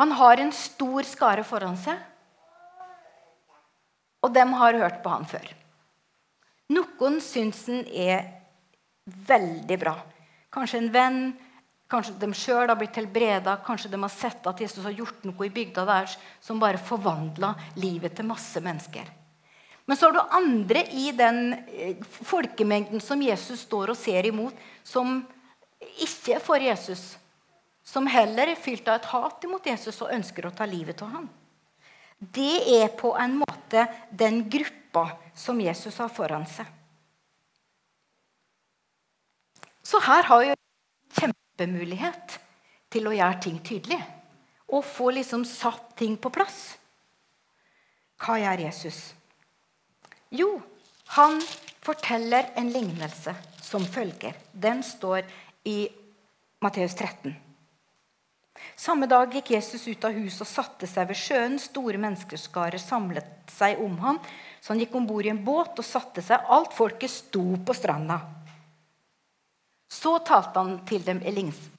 Han 0.00 0.12
har 0.18 0.40
en 0.42 0.50
stor 0.52 1.06
skare 1.06 1.44
foran 1.46 1.76
seg, 1.78 2.00
og 4.24 4.32
dem 4.34 4.56
har 4.58 4.74
hørt 4.80 4.98
på 5.04 5.12
han 5.12 5.28
før. 5.28 5.46
Noen 6.74 7.20
syns 7.22 7.60
han 7.68 7.84
er 7.86 8.24
veldig 9.04 9.78
bra. 9.80 9.96
Kanskje 10.54 10.80
en 10.80 10.92
venn, 10.94 11.20
Kanskje 11.94 12.14
de 12.16 12.30
sjøl 12.32 12.70
har 12.70 12.78
blitt 12.80 12.96
helbreda, 12.96 13.58
kanskje 13.62 13.90
de 13.92 13.98
har 14.00 14.12
sett 14.12 14.46
at 14.48 14.60
Jesus 14.60 14.82
har 14.86 14.94
gjort 14.96 15.26
noe 15.28 15.46
i 15.46 15.52
bygda 15.52 15.84
deres 15.86 16.16
som 16.42 16.58
bare 16.58 16.80
forvandla 16.80 17.52
livet 17.76 18.16
til 18.16 18.26
masse 18.26 18.62
mennesker. 18.64 19.10
Men 19.84 19.98
så 20.00 20.08
har 20.08 20.16
du 20.16 20.36
andre 20.38 20.86
i 20.96 21.10
den 21.12 21.52
eh, 21.68 22.00
folkemengden 22.24 23.02
som 23.04 23.20
Jesus 23.22 23.66
står 23.66 23.92
og 23.92 24.00
ser 24.00 24.24
imot, 24.26 24.56
som 24.82 25.20
ikke 26.00 26.38
er 26.38 26.42
for 26.42 26.62
Jesus. 26.62 27.02
Som 27.84 28.08
heller 28.08 28.54
er 28.54 28.60
fylt 28.60 28.88
av 28.88 29.02
et 29.02 29.10
hat 29.12 29.44
imot 29.44 29.68
Jesus 29.68 30.00
og 30.00 30.14
ønsker 30.16 30.48
å 30.48 30.54
ta 30.56 30.64
livet 30.64 31.04
av 31.04 31.12
ham. 31.18 31.28
Det 32.16 32.80
er 32.80 32.88
på 32.96 33.12
en 33.20 33.36
måte 33.42 33.84
den 34.08 34.46
gruppa 34.48 35.10
som 35.36 35.60
Jesus 35.60 36.00
har 36.00 36.08
foran 36.08 36.48
seg. 36.48 36.64
Så 39.84 40.00
her 40.00 40.24
har 40.30 40.44
jo 40.48 40.54
kjempemulighet 41.18 42.38
til 42.92 43.08
å 43.08 43.14
gjøre 43.14 43.40
ting 43.44 43.60
tydelig. 43.64 44.00
Og 44.72 44.84
få 44.86 45.10
liksom 45.12 45.44
satt 45.46 45.92
ting 45.98 46.16
på 46.16 46.32
plass. 46.32 46.74
Hva 48.24 48.38
gjør 48.40 48.64
Jesus? 48.64 49.00
Jo, 50.34 50.56
han 51.18 51.38
forteller 51.84 52.48
en 52.56 52.72
lignelse 52.72 53.34
som 53.62 53.84
følger. 53.84 54.38
Den 54.52 54.82
står 54.82 55.28
i 55.68 55.84
Matteus 56.64 56.96
13. 56.96 57.34
Samme 58.76 59.06
dag 59.10 59.34
gikk 59.34 59.52
Jesus 59.52 59.84
ut 59.86 60.04
av 60.06 60.14
huset 60.16 60.42
og 60.46 60.48
satte 60.48 60.88
seg 60.88 61.10
ved 61.10 61.18
sjøen. 61.18 61.58
Store 61.60 62.00
menneskeskarer 62.00 62.80
samlet 62.80 63.52
seg 63.52 63.82
om 63.84 63.98
ham, 64.00 64.20
så 64.62 64.72
han 64.72 64.80
gikk 64.82 64.96
om 64.96 65.06
bord 65.06 65.26
i 65.26 65.32
en 65.34 65.42
båt 65.44 65.78
og 65.78 65.86
satte 65.86 66.24
seg. 66.24 66.48
Alt 66.48 66.72
folket 66.74 67.12
sto 67.12 67.44
på 67.60 67.76
stranda. 67.76 68.18
Så 69.94 70.16
talte 70.26 70.58
han 70.58 70.80
til 70.88 71.04
dem 71.06 71.22
i 71.22 71.32
lignelser 71.34 71.70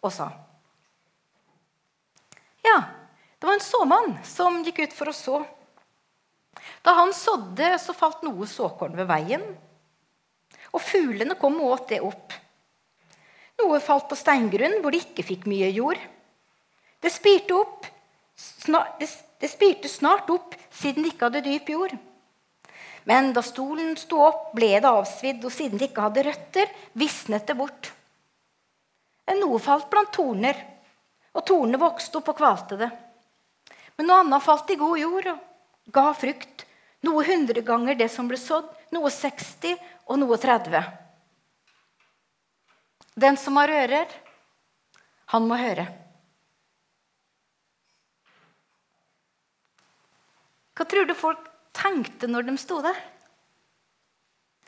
og 0.00 0.12
sa 0.14 0.30
Ja, 2.64 2.76
det 3.40 3.48
var 3.48 3.56
en 3.56 3.64
såmann 3.64 4.12
som 4.24 4.60
gikk 4.64 4.82
ut 4.84 4.94
for 4.94 5.10
å 5.10 5.16
så. 5.16 5.40
Da 6.84 6.94
han 6.98 7.12
sådde, 7.16 7.72
så 7.80 7.96
falt 7.96 8.22
noe 8.24 8.46
såkorn 8.48 8.96
ved 8.98 9.08
veien. 9.08 9.44
Og 10.76 10.82
fuglene 10.84 11.36
kom 11.40 11.56
og 11.60 11.74
åt 11.74 11.86
det 11.92 12.00
opp. 12.04 12.36
Noe 13.60 13.80
falt 13.84 14.08
på 14.10 14.18
steingrunn 14.18 14.78
hvor 14.80 14.92
det 14.92 15.02
ikke 15.06 15.26
fikk 15.32 15.48
mye 15.50 15.70
jord. 15.72 16.00
Det 17.00 17.12
spirte, 17.12 17.56
opp, 17.56 17.88
snart, 18.36 19.00
det 19.40 19.48
spirte 19.48 19.88
snart 19.88 20.28
opp 20.32 20.54
siden 20.68 21.04
det 21.04 21.14
ikke 21.14 21.28
hadde 21.28 21.44
dyp 21.48 21.72
jord. 21.72 21.96
Men 23.08 23.32
da 23.32 23.42
stolen 23.42 23.96
sto 23.96 24.20
opp, 24.26 24.50
ble 24.56 24.74
det 24.76 24.88
avsvidd, 24.88 25.44
og 25.44 25.54
siden 25.54 25.80
det 25.80 25.90
ikke 25.90 26.08
hadde 26.08 26.26
røtter, 26.26 26.72
visnet 26.92 27.46
det 27.48 27.56
bort. 27.58 27.92
Noe 29.40 29.60
falt 29.62 29.86
blant 29.92 30.10
torner, 30.12 30.56
og 31.32 31.44
tornene 31.46 31.78
vokste 31.80 32.18
opp 32.18 32.32
og 32.32 32.40
kvalte 32.40 32.78
det. 32.80 32.90
Men 33.96 34.08
noe 34.08 34.24
annet 34.24 34.44
falt 34.44 34.72
i 34.72 34.78
god 34.80 34.98
jord 34.98 35.30
og 35.30 35.94
ga 35.94 36.10
frukt. 36.16 36.66
Noe 37.06 37.24
hundre 37.24 37.62
ganger 37.64 37.96
det 37.96 38.10
som 38.12 38.28
ble 38.28 38.36
sådd, 38.40 38.66
noe 38.92 39.10
60 39.12 39.78
og 40.10 40.18
noe 40.20 40.36
30. 40.40 40.82
Den 43.20 43.38
som 43.40 43.56
har 43.60 43.72
ører, 43.72 44.10
han 45.32 45.46
må 45.48 45.56
høre. 45.60 45.86
Hva 50.74 50.86
tror 50.88 51.06
du 51.06 51.14
folk 51.14 51.49
tenkte 51.76 52.28
når 52.30 52.48
de 52.48 52.56
sto 52.60 52.80
der. 52.84 52.98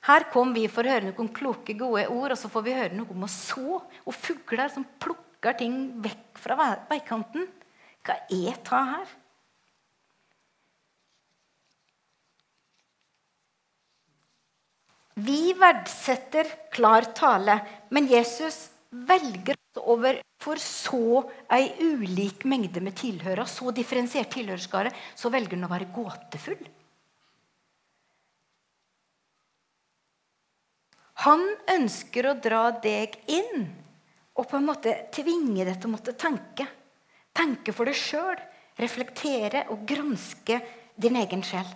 Her 0.02 0.26
kom 0.32 0.50
vi 0.54 0.66
for 0.66 0.82
å 0.82 0.94
høre 0.96 1.12
noen 1.12 1.30
kloke, 1.34 1.76
gode 1.78 2.08
ord, 2.10 2.34
og 2.34 2.38
så 2.38 2.50
får 2.50 2.64
vi 2.66 2.74
høre 2.74 2.96
noe 2.98 3.14
om 3.14 3.26
å 3.26 3.30
så. 3.30 3.78
Og 4.02 4.16
fugler 4.16 4.72
som 4.74 4.86
plukker 5.02 5.54
ting 5.60 5.76
vekk 6.02 6.40
fra 6.42 6.72
veikanten. 6.90 7.46
Hva 8.02 8.18
er 8.26 8.58
ta 8.66 8.82
her? 8.96 9.12
Vi 15.22 15.52
verdsetter 15.60 16.48
klar 16.72 17.12
tale, 17.14 17.60
men 17.92 18.08
Jesus 18.10 18.70
velger 18.90 19.58
over 19.76 20.18
for 20.42 20.58
så 20.58 21.22
ei 21.52 21.68
ulik 21.78 22.46
mengde 22.48 22.80
med 22.82 22.96
tilhører, 22.98 23.46
så 23.46 23.70
differensiert 23.76 24.32
tilhørerskare, 24.34 24.90
så 25.14 25.30
velger 25.30 25.60
han 25.60 25.68
å 25.68 25.72
være 25.72 25.92
gåtefull. 25.94 26.64
Han 31.22 31.42
ønsker 31.70 32.26
å 32.26 32.38
dra 32.42 32.64
deg 32.82 33.14
inn 33.30 33.66
og 34.32 34.48
på 34.48 34.58
en 34.58 34.66
måte 34.66 34.94
tvinge 35.14 35.64
deg 35.66 35.76
til 35.76 35.90
å 35.90 35.94
måtte 35.94 36.16
tenke. 36.18 36.66
Tenke 37.32 37.74
for 37.76 37.88
deg 37.88 37.96
sjøl, 37.96 38.38
reflektere 38.80 39.66
og 39.72 39.84
granske 39.88 40.58
din 40.96 41.18
egen 41.20 41.44
sjel. 41.46 41.68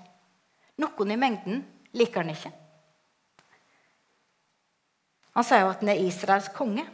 Noen 0.82 1.12
i 1.12 1.18
mengden 1.20 1.62
liker 1.96 2.24
han 2.24 2.32
ikke. 2.32 2.52
Han 5.36 5.44
sier 5.44 5.62
jo 5.62 5.72
at 5.72 5.82
han 5.84 5.92
er 5.92 6.02
Israels 6.02 6.48
konge. 6.56 6.86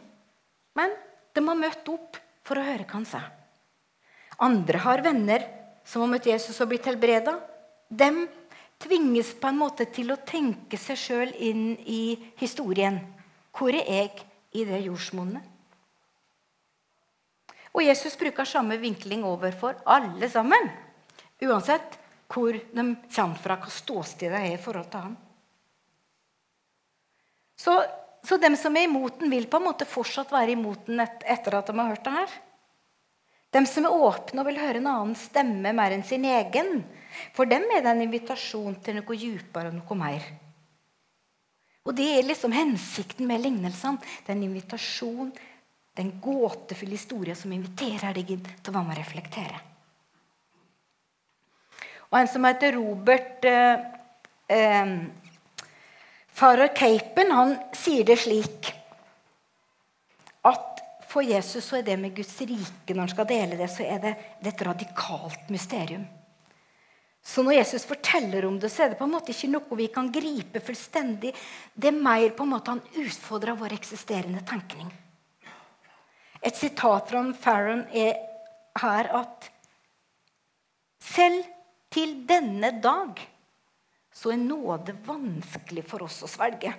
Men 0.78 0.92
de 1.32 1.44
har 1.47 1.59
møtt 1.59 1.88
opp 1.92 2.18
for 2.42 2.59
å 2.59 2.66
høre 2.66 2.85
hva 2.85 2.99
han 2.99 3.09
sa. 3.09 3.23
Andre 4.42 4.80
har 4.82 5.02
venner 5.04 5.44
som 5.87 6.02
har 6.02 6.11
møtt 6.11 6.26
Jesus 6.26 6.59
og 6.62 6.73
blitt 6.73 6.88
helbreda. 6.90 7.37
Dem 7.88 8.25
tvinges 8.82 9.32
på 9.38 9.48
en 9.50 9.60
måte 9.60 9.86
til 9.94 10.12
å 10.12 10.20
tenke 10.26 10.78
seg 10.80 10.98
sjøl 10.98 11.32
inn 11.38 11.72
i 11.86 12.16
historien. 12.40 12.98
Hvor 13.54 13.72
er 13.74 13.86
jeg 13.86 14.22
i 14.58 14.66
det 14.68 14.82
jordsmonnet? 14.84 15.48
Og 17.72 17.84
Jesus 17.86 18.18
bruker 18.20 18.44
samme 18.44 18.76
vinkling 18.80 19.24
overfor 19.24 19.78
alle 19.88 20.28
sammen. 20.28 20.68
Uansett 21.42 21.98
hvor 22.32 22.52
de 22.56 22.84
kommer 23.12 23.40
fra, 23.40 23.56
hva 23.60 23.72
ståstedet 23.72 24.38
er 24.38 24.54
i 24.54 24.60
forhold 24.60 24.88
til 24.92 25.06
ham. 25.06 25.16
Så, 27.62 27.74
så 28.24 28.38
dem 28.40 28.56
som 28.58 28.76
er 28.76 28.88
imot 28.88 29.20
den, 29.20 29.30
vil 29.32 29.48
på 29.48 29.60
en 29.60 29.68
måte 29.68 29.88
fortsatt 29.88 30.32
være 30.32 30.56
imot 30.56 30.88
den 30.88 31.02
et, 31.04 31.24
etter 31.28 31.58
at 31.58 31.68
de 31.68 31.76
har 31.78 31.92
hørt 31.92 32.04
det 32.06 32.14
her. 32.16 32.34
Dem 33.52 33.68
som 33.68 33.86
er 33.86 34.04
åpne 34.08 34.40
og 34.42 34.48
vil 34.48 34.60
høre 34.62 34.80
en 34.80 34.90
annen 34.90 35.16
stemme 35.18 35.74
mer 35.76 35.94
enn 35.94 36.04
sin 36.08 36.24
egen. 36.24 36.82
For 37.37 37.49
dem 37.49 37.66
er 37.71 37.85
det 37.85 37.92
en 37.92 38.04
invitasjon 38.07 38.78
til 38.85 38.99
noe 38.99 39.19
dypere 39.19 39.73
og 39.73 39.78
noe 39.78 39.99
mer. 39.99 40.28
Og 41.83 41.97
det 41.99 42.07
er 42.14 42.26
liksom 42.26 42.54
hensikten 42.54 43.26
med 43.26 43.42
lignelsene. 43.42 43.99
Det 44.23 44.31
er 44.31 44.37
en 44.37 44.47
invitasjon, 44.47 45.33
det 45.33 46.00
er 46.00 46.07
en 46.07 46.21
gåtefull 46.23 46.95
historie 46.95 47.35
som 47.37 47.52
inviterer 47.52 48.14
deg 48.16 48.31
inn 48.37 48.45
til 48.47 48.71
å 48.71 48.76
være 48.76 48.87
med 48.87 48.97
og 48.97 49.00
reflektere. 49.00 49.59
Og 52.12 52.21
en 52.21 52.28
som 52.28 52.45
heter 52.45 52.76
Robert 52.76 53.45
eh, 53.49 53.85
eh, 54.52 54.95
Farer 56.33 56.73
Capen, 56.76 57.33
han 57.33 57.57
sier 57.76 58.07
det 58.09 58.19
slik 58.21 58.73
at 60.49 60.83
for 61.09 61.25
Jesus 61.25 61.66
så 61.69 61.78
er 61.78 61.87
det 61.87 61.99
med 62.00 62.14
Guds 62.16 62.35
rike 62.40 62.95
når 62.95 63.02
han 63.04 63.12
skal 63.12 63.28
dele 63.28 63.59
det, 63.59 63.69
så 63.69 63.85
er 63.85 64.00
det, 64.00 64.12
det 64.40 64.49
er 64.49 64.54
et 64.54 64.66
radikalt 64.69 65.50
mysterium. 65.52 66.04
Så 67.22 67.44
når 67.46 67.60
Jesus 67.60 67.84
forteller 67.86 68.44
om 68.48 68.58
det, 68.58 68.68
så 68.72 68.84
er 68.84 68.92
det 68.92 68.98
på 68.98 69.06
en 69.06 69.14
måte 69.14 69.30
ikke 69.30 69.50
noe 69.52 69.78
vi 69.78 69.86
kan 69.94 70.10
gripe 70.12 70.60
fullstendig. 70.64 71.30
Det 71.74 71.92
er 71.92 72.02
mer 72.02 72.34
på 72.34 72.42
en 72.42 72.52
måte 72.56 72.74
han 72.74 72.82
utfordrer 72.98 73.58
vår 73.58 73.76
eksisterende 73.78 74.42
tenkning. 74.48 74.90
Et 76.42 76.56
sitat 76.58 77.12
fra 77.12 77.22
Farron 77.38 77.84
er 77.94 78.18
her 78.82 79.10
at 79.14 79.46
selv 81.02 81.44
til 81.92 82.24
denne 82.26 82.72
dag 82.82 83.20
så 84.12 84.32
er 84.34 84.42
nåde 84.42 84.96
vanskelig 85.06 85.86
for 85.88 86.02
oss 86.08 86.18
å 86.26 86.30
svelge. 86.30 86.74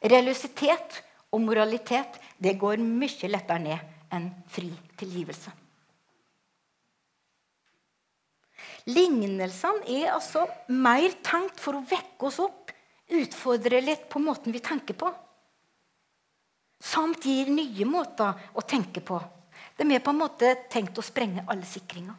Religiøsitet 0.00 1.00
og 1.30 1.42
moralitet 1.44 2.18
det 2.42 2.58
går 2.58 2.82
mye 2.82 3.30
lettere 3.30 3.62
ned 3.62 4.14
enn 4.14 4.30
fri 4.50 4.72
tilgivelse. 4.98 5.52
Lignelsene 8.90 9.86
er 9.86 10.14
altså 10.14 10.46
mer 10.72 11.16
tenkt 11.24 11.60
for 11.62 11.78
å 11.78 11.84
vekke 11.86 12.28
oss 12.28 12.40
opp, 12.42 12.72
utfordre 13.10 13.82
litt 13.84 14.08
på 14.10 14.22
måten 14.22 14.54
vi 14.54 14.62
tenker 14.64 14.96
på. 14.98 15.10
Samt 16.80 17.26
gir 17.28 17.50
nye 17.52 17.86
måter 17.86 18.50
å 18.56 18.64
tenke 18.64 19.02
på. 19.04 19.20
De 19.76 19.86
er 19.94 20.02
på 20.04 20.12
en 20.14 20.22
måte 20.22 20.54
tenkt 20.72 20.98
å 20.98 21.04
sprenge 21.04 21.44
alle 21.48 21.68
sikringer. 21.68 22.16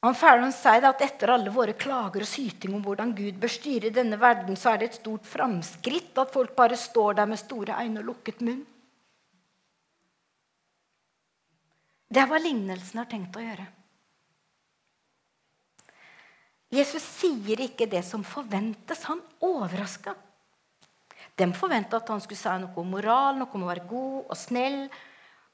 Han 0.00 0.16
Farron 0.16 0.52
sier 0.56 0.86
at 0.88 1.02
etter 1.04 1.28
alle 1.28 1.52
våre 1.52 1.74
klager 1.76 2.24
og 2.24 2.28
syting 2.28 2.72
om 2.72 2.80
hvordan 2.84 3.12
Gud 3.16 3.36
bør 3.40 3.52
styre 3.52 3.90
denne 3.92 4.16
verden, 4.20 4.56
så 4.56 4.72
er 4.72 4.80
det 4.80 4.86
et 4.88 5.00
stort 5.02 5.26
framskritt 5.28 6.16
at 6.22 6.32
folk 6.32 6.54
bare 6.56 6.78
står 6.80 7.18
der 7.18 7.28
med 7.28 7.40
store 7.40 7.76
øyne 7.82 8.00
og 8.00 8.08
lukket 8.14 8.40
munn. 8.46 8.62
Det 12.10 12.18
er 12.18 12.26
hva 12.26 12.40
lignelsen 12.42 12.98
har 12.98 13.06
tenkt 13.10 13.36
å 13.38 13.44
gjøre. 13.44 13.66
Jesus 16.70 17.06
sier 17.18 17.62
ikke 17.62 17.86
det 17.90 18.02
som 18.06 18.24
forventes. 18.26 19.04
Han 19.10 19.22
overraska. 19.46 20.16
De 21.38 21.46
forventa 21.56 21.98
at 21.98 22.10
han 22.10 22.22
skulle 22.22 22.38
si 22.38 22.58
noe 22.62 22.82
om 22.82 22.92
moral, 22.94 23.38
noe 23.38 23.54
om 23.54 23.64
å 23.64 23.70
være 23.70 23.86
god 23.90 24.18
og 24.26 24.36
snill, 24.38 24.82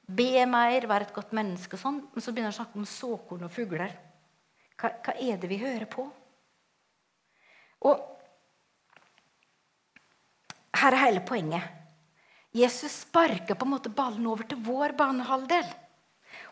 be 0.07 0.45
mer, 0.49 0.87
være 0.89 1.07
et 1.07 1.15
godt 1.15 1.33
menneske. 1.37 1.77
og 1.77 1.81
sånn. 1.81 2.01
Men 2.13 2.25
så 2.25 2.33
begynner 2.33 2.51
han 2.51 2.57
å 2.57 2.59
snakke 2.61 2.81
om 2.81 2.89
såkorn 2.89 3.47
og 3.47 3.53
fugler. 3.53 3.93
Hva, 4.77 4.93
hva 5.05 5.17
er 5.17 5.41
det 5.41 5.49
vi 5.49 5.61
hører 5.61 5.87
på? 5.89 6.05
Og 7.85 8.05
her 10.77 10.93
er 10.93 11.05
hele 11.05 11.25
poenget. 11.25 11.73
Jesus 12.53 13.03
sparker 13.03 13.57
på 13.57 13.65
en 13.65 13.73
måte 13.75 13.93
ballen 13.93 14.25
over 14.29 14.47
til 14.49 14.61
vår 14.65 14.93
banehalvdel. 14.97 15.67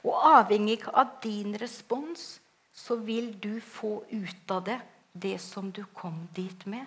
Og 0.05 0.13
avhengig 0.37 0.83
av 0.93 1.17
din 1.23 1.55
respons 1.57 2.35
så 2.75 2.97
vil 3.01 3.31
du 3.41 3.57
få 3.63 4.03
ut 4.11 4.51
av 4.51 4.65
det 4.67 4.79
det 5.15 5.37
som 5.39 5.71
du 5.71 5.81
kom 5.95 6.25
dit 6.35 6.65
med. 6.67 6.83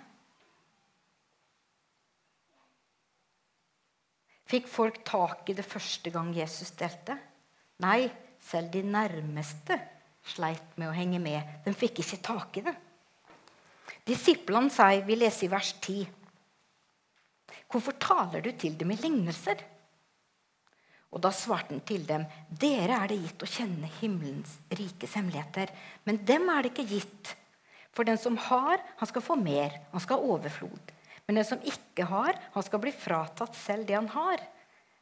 Fikk 4.49 4.69
folk 4.69 5.01
tak 5.05 5.49
i 5.49 5.57
det 5.57 5.65
første 5.65 6.13
gang 6.13 6.31
Jesus 6.37 6.71
delte? 6.77 7.17
Nei, 7.85 8.09
selv 8.41 8.71
de 8.73 8.83
nærmeste 8.85 9.77
sleit 10.29 10.77
med 10.77 10.91
å 10.91 10.97
henge 10.97 11.21
med. 11.21 11.65
De 11.65 11.75
fikk 11.77 12.03
ikke 12.05 12.21
tak 12.25 12.61
i 12.61 12.65
det. 12.69 12.75
Disiplene 14.09 14.73
sier, 14.73 15.05
vi 15.05 15.17
leser 15.17 15.49
i 15.49 15.53
vers 15.53 15.75
10.: 15.85 16.07
Hvorfor 17.69 17.97
taler 18.01 18.45
du 18.45 18.53
til 18.57 18.77
dem 18.79 18.93
i 18.93 18.97
lignelser? 18.97 19.65
Og 21.09 21.23
da 21.25 21.31
svarte 21.33 21.73
han 21.73 21.85
til 21.89 22.05
dem, 22.09 22.27
dere 22.51 22.99
er 23.01 23.11
det 23.11 23.21
gitt 23.23 23.45
å 23.45 23.49
kjenne 23.49 23.89
himmelens 23.99 24.59
rikes 24.77 25.17
hemmeligheter. 25.17 25.73
Men 26.05 26.21
dem 26.29 26.49
er 26.53 26.67
det 26.67 26.75
ikke 26.75 26.91
gitt. 26.91 27.33
For 27.97 28.07
den 28.07 28.21
som 28.21 28.37
har, 28.49 28.83
han 29.01 29.11
skal 29.11 29.25
få 29.25 29.39
mer. 29.41 29.81
Han 29.95 30.05
skal 30.05 30.21
ha 30.21 30.35
overflod. 30.37 30.93
Men 31.27 31.41
den 31.41 31.49
som 31.49 31.65
ikke 31.65 32.07
har, 32.09 32.37
han 32.55 32.65
skal 32.65 32.83
bli 32.83 32.93
fratatt 32.95 33.57
selv 33.57 33.89
det 33.89 33.97
han 33.97 34.11
har. 34.13 34.45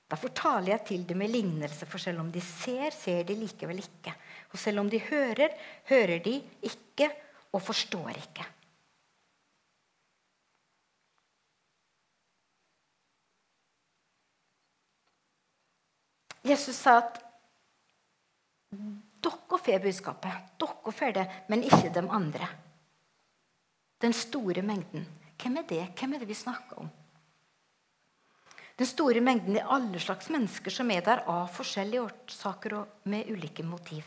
Derfor 0.07 0.31
taler 0.31 0.77
jeg 0.77 0.87
til 0.87 1.07
dem 1.07 1.19
med 1.19 1.33
lignelse, 1.35 1.87
for 1.91 2.03
selv 2.03 2.23
om 2.23 2.31
de 2.31 2.43
ser, 2.43 2.95
ser 2.95 3.25
de 3.27 3.35
likevel 3.41 3.83
ikke. 3.83 4.15
Og 4.54 4.61
selv 4.63 4.85
om 4.85 4.91
de 4.91 5.02
hører, 5.02 5.54
hører 5.91 6.23
de 6.23 6.39
ikke 6.71 7.11
og 7.50 7.65
forstår 7.67 8.15
ikke. 8.15 8.47
Jesus 16.47 16.78
sa 16.78 16.99
at 17.02 17.23
dere 19.26 19.59
får 19.59 19.82
budskapet, 19.82 20.52
dere 20.61 20.93
får 20.95 21.17
det, 21.17 21.26
men 21.49 21.65
ikke 21.67 21.91
de 21.95 22.04
andre. 22.04 22.49
Den 24.02 24.13
store 24.13 24.63
mengden. 24.63 25.06
Hvem 25.41 25.59
er 25.61 25.67
det? 25.69 25.82
Hvem 25.99 26.15
er 26.15 26.23
det 26.23 26.28
vi 26.28 26.37
snakker 26.37 26.85
om? 26.85 26.91
Den 28.76 28.89
store 28.89 29.23
mengden 29.25 29.56
er 29.56 29.71
alle 29.73 30.00
slags 30.00 30.28
mennesker 30.28 30.73
som 30.73 30.91
er 30.93 31.04
der 31.04 31.23
av 31.32 31.49
forskjellige 31.56 32.02
årsaker 32.04 32.75
og 32.76 33.09
med 33.09 33.30
ulike 33.32 33.65
motiv. 33.65 34.04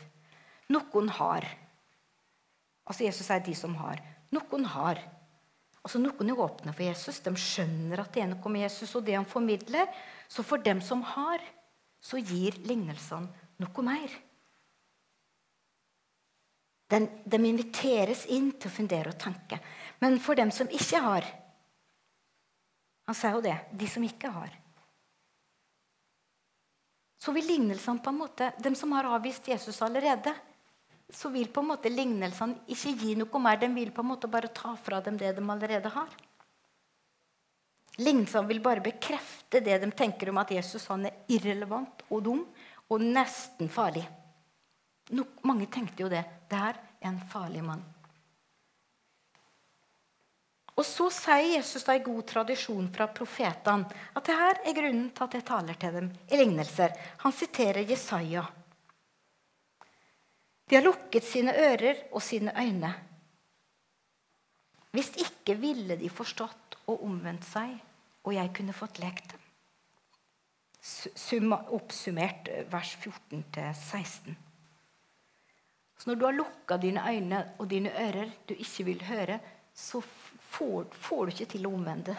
Noen 0.70 1.10
har. 1.18 1.48
Altså 2.86 3.08
Jesus 3.08 3.26
sier 3.26 3.42
de 3.46 3.56
som 3.58 3.74
har. 3.82 4.02
Noen 4.36 4.68
har. 4.70 5.02
Altså 5.82 6.02
Noen 6.02 6.30
er 6.30 6.44
åpne 6.46 6.74
for 6.76 6.86
Jesus. 6.86 7.22
De 7.26 7.34
skjønner 7.34 8.04
at 8.04 8.14
det 8.14 8.22
er 8.22 8.30
noe 8.30 8.54
med 8.54 8.68
Jesus 8.68 8.94
og 9.00 9.08
det 9.08 9.18
han 9.18 9.26
formidler. 9.30 9.90
Så 10.30 10.46
for 10.46 10.62
dem 10.62 10.84
som 10.86 11.02
har, 11.16 11.42
så 12.00 12.20
gir 12.20 12.56
lignelsene 12.64 13.28
noe 13.60 13.86
mer. 13.86 14.16
Den, 16.90 17.06
de 17.26 17.38
inviteres 17.46 18.24
inn 18.34 18.54
til 18.58 18.72
å 18.72 18.74
fundere 18.74 19.12
og 19.12 19.20
tenke. 19.22 19.60
Men 20.02 20.18
for 20.24 20.40
dem 20.40 20.52
som 20.52 20.70
ikke 20.74 21.04
har 21.06 21.28
Han 23.10 23.18
sa 23.18 23.32
jo 23.34 23.40
det. 23.42 23.56
De 23.74 23.88
som 23.90 24.04
ikke 24.06 24.30
har. 24.30 24.52
Så 27.18 27.34
vil 27.34 27.48
lignelsene 27.50 28.02
på 28.06 28.12
en 28.14 28.20
måte 28.22 28.52
De 28.62 28.72
som 28.78 28.92
har 28.94 29.10
avvist 29.10 29.48
Jesus 29.50 29.82
allerede, 29.82 30.34
så 31.10 31.32
vil 31.34 31.50
på 31.50 31.64
en 31.64 31.72
måte 31.72 31.90
lignelsene 31.90 32.70
ikke 32.70 32.94
gi 33.02 33.16
noe 33.18 33.42
mer. 33.42 33.58
De 33.58 33.70
vil 33.74 33.90
på 33.92 34.06
en 34.06 34.12
måte 34.12 34.30
bare 34.30 34.54
ta 34.54 34.76
fra 34.78 35.02
dem 35.02 35.18
det 35.18 35.34
de 35.38 35.46
allerede 35.50 35.90
har. 35.90 36.10
Lignelsene 37.98 38.48
vil 38.48 38.62
bare 38.62 38.86
bekrefte 38.86 39.39
det 39.50 39.78
de 39.82 39.92
tenker 39.92 40.30
om 40.30 40.38
at 40.42 40.52
Jesus 40.54 40.86
han 40.92 41.08
er 41.10 41.24
irrelevant 41.34 42.04
og 42.10 42.24
dum 42.26 42.42
og 42.90 43.02
nesten 43.02 43.70
farlig. 43.70 44.06
No, 45.18 45.26
mange 45.50 45.66
tenkte 45.74 46.06
jo 46.06 46.10
det. 46.12 46.22
Det 46.50 46.58
er 46.58 46.78
en 47.10 47.18
farlig 47.32 47.64
mann. 47.66 47.82
Og 50.78 50.86
så 50.88 51.10
sier 51.12 51.58
Jesus 51.58 51.84
da 51.84 51.98
i 51.98 52.06
god 52.06 52.22
tradisjon 52.30 52.88
fra 52.94 53.10
profetene 53.12 53.90
at 54.16 54.30
det 54.30 54.38
her 54.40 54.62
er 54.64 54.78
grunnen 54.78 55.10
til 55.12 55.26
at 55.26 55.36
jeg 55.36 55.48
taler 55.50 55.80
til 55.82 55.98
dem 55.98 56.08
i 56.30 56.40
lignelser. 56.40 56.94
Han 57.26 57.36
siterer 57.36 57.90
Jesaja. 57.90 58.46
De 60.70 60.78
har 60.78 60.86
lukket 60.86 61.26
sine 61.26 61.52
ører 61.58 62.06
og 62.14 62.24
sine 62.24 62.54
øyne. 62.54 62.94
Hvis 64.94 65.12
ikke 65.20 65.58
ville 65.60 65.98
de 66.00 66.10
forstått 66.14 66.78
og 66.88 67.04
omvendt 67.10 67.46
seg 67.50 67.76
og 68.24 68.36
jeg 68.36 68.52
kunne 68.56 68.76
fått 68.76 69.00
lekt 69.02 69.34
dem. 69.34 69.39
Oppsummert 71.70 72.50
eh, 72.52 72.66
vers 72.72 72.98
14-16. 73.02 74.36
Så 76.00 76.10
når 76.10 76.16
du 76.16 76.26
har 76.26 76.36
lukka 76.38 76.78
dine 76.80 77.04
øyne 77.04 77.40
og 77.60 77.68
dine 77.68 77.92
ører 77.92 78.32
du 78.48 78.54
ikke 78.56 78.86
vil 78.88 79.02
høre, 79.04 79.40
så 79.76 80.02
får, 80.52 80.86
får 80.92 81.26
du 81.26 81.34
ikke 81.34 81.52
til 81.54 81.68
å 81.68 81.74
omvende. 81.76 82.16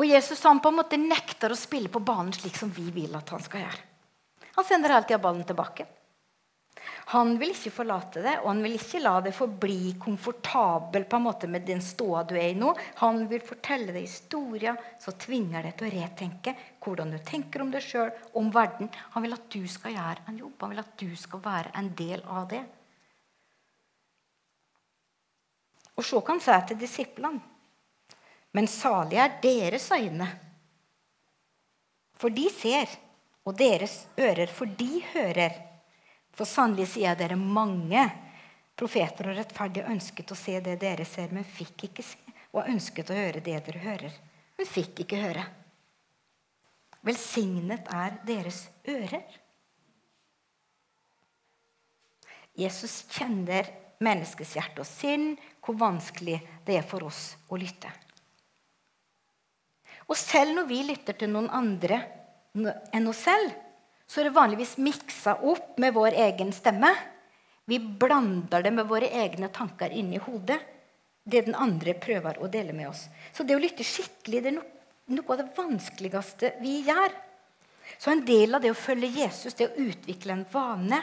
Og 0.00 0.08
Jesus 0.08 0.42
han 0.48 0.60
på 0.64 0.72
en 0.72 0.78
måte 0.80 0.98
nekter 1.00 1.52
å 1.52 1.58
spille 1.58 1.92
på 1.92 2.00
banen 2.00 2.32
slik 2.32 2.56
som 2.56 2.72
vi 2.72 2.88
vil 2.94 3.12
at 3.18 3.28
han 3.34 3.44
skal 3.44 3.66
gjøre. 3.66 3.82
Han 4.56 4.66
sender 4.68 4.94
hele 4.96 5.08
tida 5.08 5.20
ballen 5.20 5.44
tilbake. 5.48 5.86
Han 7.12 7.34
vil 7.36 7.50
ikke 7.52 7.74
forlate 7.74 8.22
det, 8.24 8.38
og 8.40 8.46
han 8.48 8.62
vil 8.64 8.78
ikke 8.78 9.00
la 9.02 9.18
det 9.20 9.34
forbli 9.36 9.90
komfortabel 10.00 11.04
på 11.04 11.18
en 11.18 11.24
måte 11.26 11.48
med 11.50 11.66
den 11.68 11.82
ståa 11.84 12.22
du 12.24 12.32
er 12.38 12.54
i 12.54 12.56
nå. 12.56 12.70
Han 13.02 13.26
vil 13.28 13.42
fortelle 13.44 13.92
deg 13.92 14.06
historier 14.06 14.78
som 15.02 15.18
tvinger 15.20 15.66
deg 15.66 15.74
til 15.76 15.90
å 15.90 15.92
retenke 15.92 16.54
hvordan 16.80 17.10
du 17.12 17.18
tenker 17.20 17.60
om 17.60 17.72
deg 17.74 17.84
sjøl, 17.84 18.08
om 18.40 18.48
verden. 18.54 18.88
Han 19.12 19.26
vil 19.26 19.36
at 19.36 19.44
du 19.52 19.60
skal 19.68 19.92
gjøre 19.92 20.24
en 20.30 20.38
jobb. 20.40 20.54
Han 20.64 20.72
vil 20.72 20.80
at 20.80 20.94
du 21.02 21.10
skal 21.20 21.42
være 21.44 21.74
en 21.82 21.90
del 21.98 22.22
av 22.32 22.46
det. 22.48 22.62
Og 26.00 26.06
så 26.08 26.22
kan 26.24 26.40
han 26.40 26.46
si 26.46 26.68
til 26.70 26.80
disiplene 26.80 27.48
Men 28.56 28.66
salig 28.68 29.20
er 29.20 29.36
deres 29.42 29.90
øyne, 29.92 30.26
for 32.16 32.28
de 32.28 32.48
ser, 32.52 32.88
og 33.44 33.56
deres 33.58 34.06
ører, 34.20 34.46
for 34.46 34.68
de 34.78 35.00
hører. 35.14 35.71
For 36.32 36.48
sannelig 36.48 36.92
sier 36.94 37.10
jeg 37.10 37.20
dere 37.20 37.38
mange 37.38 38.04
profeter 38.78 39.28
og 39.30 39.36
rettferdige 39.36 39.88
ønsket 39.92 40.32
å 40.32 40.38
se 40.38 40.58
det 40.64 40.78
dere 40.80 41.04
ser, 41.08 41.32
men 41.34 41.44
fikk 41.44 41.88
ikke 41.90 42.04
se. 42.06 42.18
Og 42.52 42.68
ønsket 42.68 43.08
å 43.08 43.16
høre 43.16 43.40
det 43.40 43.58
dere 43.64 43.80
hører, 43.80 44.16
men 44.58 44.68
fikk 44.68 45.04
ikke 45.04 45.20
høre. 45.22 45.44
Velsignet 47.02 47.88
er 47.90 48.18
deres 48.28 48.66
ører. 48.88 49.24
Jesus 52.60 53.00
kjenner 53.10 53.70
menneskets 54.04 54.52
hjerte 54.58 54.84
og 54.84 54.88
sinn, 54.88 55.32
hvor 55.64 55.78
vanskelig 55.80 56.36
det 56.66 56.76
er 56.76 56.86
for 56.86 57.08
oss 57.08 57.32
å 57.48 57.58
lytte. 57.58 57.90
Og 60.10 60.18
selv 60.18 60.52
når 60.58 60.68
vi 60.68 60.82
lytter 60.84 61.16
til 61.16 61.32
noen 61.32 61.48
andre 61.54 62.02
enn 62.92 63.08
oss 63.08 63.22
selv, 63.24 63.54
så 64.12 64.20
er 64.20 64.28
det 64.28 64.36
vanligvis 64.36 64.74
miksa 64.76 65.38
opp 65.48 65.78
med 65.80 65.94
vår 65.96 66.18
egen 66.20 66.50
stemme. 66.52 66.90
Vi 67.64 67.78
blander 67.80 68.60
det 68.62 68.72
med 68.76 68.84
våre 68.90 69.08
egne 69.08 69.48
tanker 69.48 69.94
inni 69.96 70.18
hodet. 70.20 70.58
Det 71.24 71.46
den 71.46 71.56
andre 71.56 71.94
prøver 71.96 72.36
å 72.42 72.50
dele 72.52 72.74
med 72.76 72.90
oss. 72.90 73.06
Så 73.32 73.46
det 73.48 73.56
å 73.56 73.62
lytte 73.62 73.86
skikkelig 73.86 74.42
det 74.44 74.52
er 74.52 74.58
noe 74.58 75.32
av 75.32 75.40
det 75.40 75.48
vanskeligste 75.56 76.52
vi 76.60 76.82
gjør. 76.84 77.14
Så 77.96 78.12
en 78.12 78.24
del 78.28 78.52
av 78.52 78.60
det 78.60 78.74
å 78.74 78.76
følge 78.76 79.08
Jesus, 79.16 79.56
det 79.56 79.70
å 79.70 79.88
utvikle 79.88 80.36
en 80.36 80.46
vane 80.52 81.02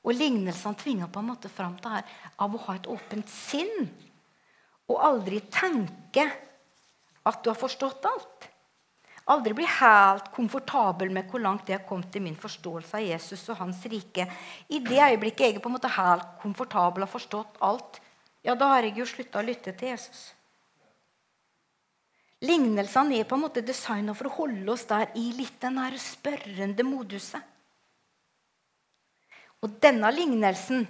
Og 0.00 0.14
lignelsene 0.16 0.78
tvinger 0.80 1.10
på 1.12 1.20
en 1.20 1.26
måte 1.28 1.50
fram 1.52 1.74
til 1.76 1.92
her 1.92 2.12
av 2.40 2.54
å 2.56 2.60
ha 2.64 2.74
et 2.78 2.86
åpent 2.88 3.28
sinn. 3.28 3.84
Og 4.88 4.96
aldri 4.96 5.42
tenke 5.52 6.24
at 7.28 7.42
du 7.44 7.50
har 7.50 7.58
forstått 7.60 8.08
alt. 8.08 8.39
Aldri 9.30 9.54
bli 9.54 9.66
helt 9.68 10.30
komfortabel 10.34 11.12
med 11.14 11.28
hvor 11.30 11.42
langt 11.42 11.68
jeg 11.70 11.78
har 11.78 11.86
kommet 11.86 12.16
i 12.18 12.22
min 12.24 12.38
forståelse 12.38 12.98
av 12.98 13.06
Jesus 13.06 13.44
og 13.52 13.60
hans 13.60 13.84
rike. 13.92 14.26
I 14.68 14.80
det 14.82 14.98
øyeblikket 14.98 15.46
jeg 15.46 15.58
er 15.58 15.62
på 15.62 15.70
en 15.70 15.76
måte 15.76 15.92
helt 15.94 16.26
komfortabel 16.42 17.04
og 17.04 17.06
har 17.06 17.14
forstått 17.14 17.60
alt, 17.66 18.00
ja, 18.42 18.56
da 18.56 18.72
har 18.72 18.86
jeg 18.86 18.96
jo 18.98 19.06
slutta 19.06 19.42
å 19.42 19.46
lytte 19.46 19.74
til 19.76 19.92
Jesus. 19.92 20.30
Lignelsene 22.40 23.18
er 23.20 23.28
på 23.28 23.36
en 23.36 23.44
måte 23.44 23.62
designa 23.62 24.14
for 24.16 24.30
å 24.30 24.36
holde 24.38 24.72
oss 24.72 24.86
der 24.88 25.10
i 25.20 25.26
litt 25.36 25.58
den 25.60 25.76
her 25.76 25.96
spørrende 26.00 26.86
moduset. 26.88 27.42
Og 29.60 29.76
denne 29.82 30.08
lignelsen 30.14 30.86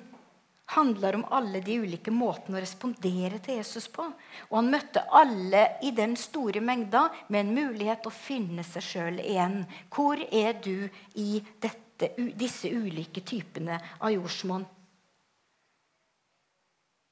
handler 0.71 1.17
om 1.19 1.25
alle 1.35 1.61
de 1.65 1.79
ulike 1.83 2.13
måtene 2.15 2.59
å 2.59 2.63
respondere 2.63 3.41
til 3.43 3.59
Jesus 3.59 3.89
på. 3.91 4.07
Og 4.51 4.57
han 4.59 4.71
møtte 4.71 5.03
alle 5.11 5.65
i 5.83 5.93
den 5.97 6.17
store 6.19 6.63
mengda 6.63 7.09
med 7.29 7.41
en 7.43 7.55
mulighet 7.57 8.05
til 8.05 8.13
å 8.13 8.19
finne 8.21 8.65
seg 8.67 8.87
sjøl 8.87 9.23
igjen. 9.23 9.65
Hvor 9.91 10.21
er 10.31 10.61
du 10.63 10.87
i 11.19 11.41
dette, 11.63 12.13
disse 12.39 12.71
ulike 12.71 13.25
typene 13.27 13.81
av 13.99 14.15
jordsmonn? 14.15 14.67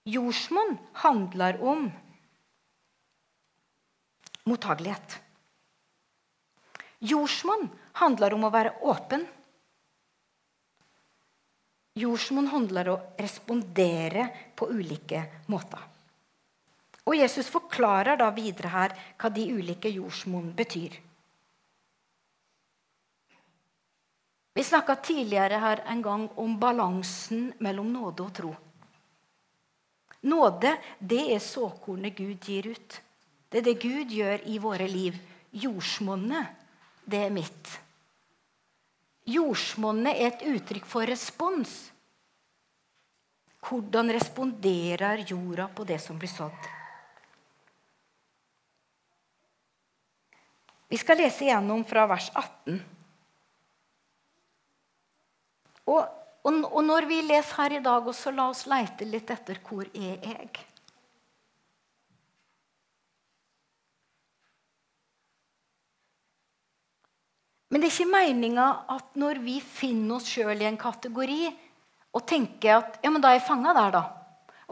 Jordsmonn 0.08 0.78
handler 1.02 1.58
om 1.60 1.88
mottagelighet. 4.48 5.18
Jordsmonn 7.04 7.68
handler 8.00 8.34
om 8.34 8.46
å 8.48 8.52
være 8.54 8.72
åpen. 8.88 9.26
Jordsmonn 11.98 12.50
handler 12.52 12.92
om 12.92 12.98
å 12.98 13.20
respondere 13.20 14.28
på 14.56 14.70
ulike 14.70 15.24
måter. 15.52 15.82
Og 17.08 17.16
Jesus 17.16 17.48
forklarer 17.48 18.18
da 18.20 18.28
videre 18.36 18.72
her 18.72 18.94
hva 19.16 19.30
de 19.32 19.46
ulike 19.48 19.88
jordsmonn 19.88 20.50
betyr. 20.56 20.98
Vi 24.58 24.64
snakka 24.64 24.96
tidligere 24.96 25.60
her 25.62 25.84
en 25.86 26.02
gang 26.02 26.28
om 26.36 26.56
balansen 26.60 27.52
mellom 27.62 27.92
nåde 27.94 28.24
og 28.24 28.32
tro. 28.34 28.54
Nåde 30.28 30.72
det 30.98 31.20
er 31.32 31.40
såkornet 31.40 32.16
Gud 32.18 32.42
gir 32.44 32.66
ut. 32.74 33.00
Det 33.48 33.62
er 33.62 33.68
det 33.70 33.78
Gud 33.80 34.12
gjør 34.12 34.42
i 34.50 34.58
våre 34.58 34.88
liv. 34.90 35.14
Jordsmonnet, 35.54 36.50
det 37.06 37.22
er 37.24 37.32
mitt. 37.32 37.70
Jordsmonnet 39.28 40.16
er 40.16 40.32
et 40.32 40.44
uttrykk 40.48 40.86
for 40.88 41.08
respons. 41.08 41.72
Hvordan 43.68 44.12
responderer 44.14 45.24
jorda 45.28 45.66
på 45.74 45.84
det 45.84 45.98
som 46.00 46.18
blir 46.18 46.30
sådd? 46.32 46.68
Vi 50.88 50.96
skal 50.96 51.20
lese 51.20 51.44
igjennom 51.44 51.82
fra 51.84 52.06
vers 52.08 52.30
18. 52.32 52.78
Og, 55.88 56.00
og, 56.48 56.64
og 56.64 56.80
når 56.84 57.08
vi 57.10 57.20
leser 57.26 57.60
her 57.60 57.76
i 57.76 57.82
dag, 57.84 58.08
så 58.16 58.32
la 58.32 58.48
oss 58.52 58.64
leite 58.70 59.08
litt 59.08 59.28
etter 59.32 59.60
hvor 59.68 59.88
er 59.92 60.16
jeg 60.16 60.67
Men 67.68 67.82
det 67.82 67.90
er 67.90 67.94
ikke 67.94 68.12
meninga 68.14 68.66
at 68.94 69.18
når 69.20 69.42
vi 69.44 69.58
finner 69.60 70.16
oss 70.16 70.28
sjøl 70.30 70.62
i 70.62 70.68
en 70.68 70.80
kategori 70.80 71.42
og 72.16 72.24
tenker 72.28 72.78
at 72.78 72.98
ja, 73.04 73.12
men 73.12 73.20
da 73.20 73.32
er 73.32 73.38
jeg 73.38 73.48
fanga 73.48 73.74
der, 73.76 73.98
da. 73.98 74.04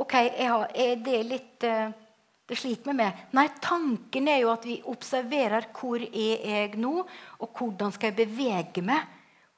Ok, 0.00 0.14
jeg 0.24 0.48
har, 0.48 0.66
jeg, 0.76 0.98
det 1.04 1.14
er 1.16 1.28
litt 1.28 1.66
uh, 1.68 2.02
Det 2.46 2.56
sliter 2.60 2.92
meg 2.92 2.98
med. 3.00 3.22
Nei, 3.34 3.46
tanken 3.58 4.28
er 4.30 4.42
jo 4.44 4.52
at 4.52 4.64
vi 4.68 4.76
observerer 4.86 5.66
hvor 5.74 5.98
er 5.98 6.44
jeg 6.46 6.76
nå, 6.78 6.92
og 7.42 7.58
hvordan 7.58 7.90
skal 7.90 8.12
jeg 8.12 8.20
bevege 8.20 8.84
meg 8.86 9.02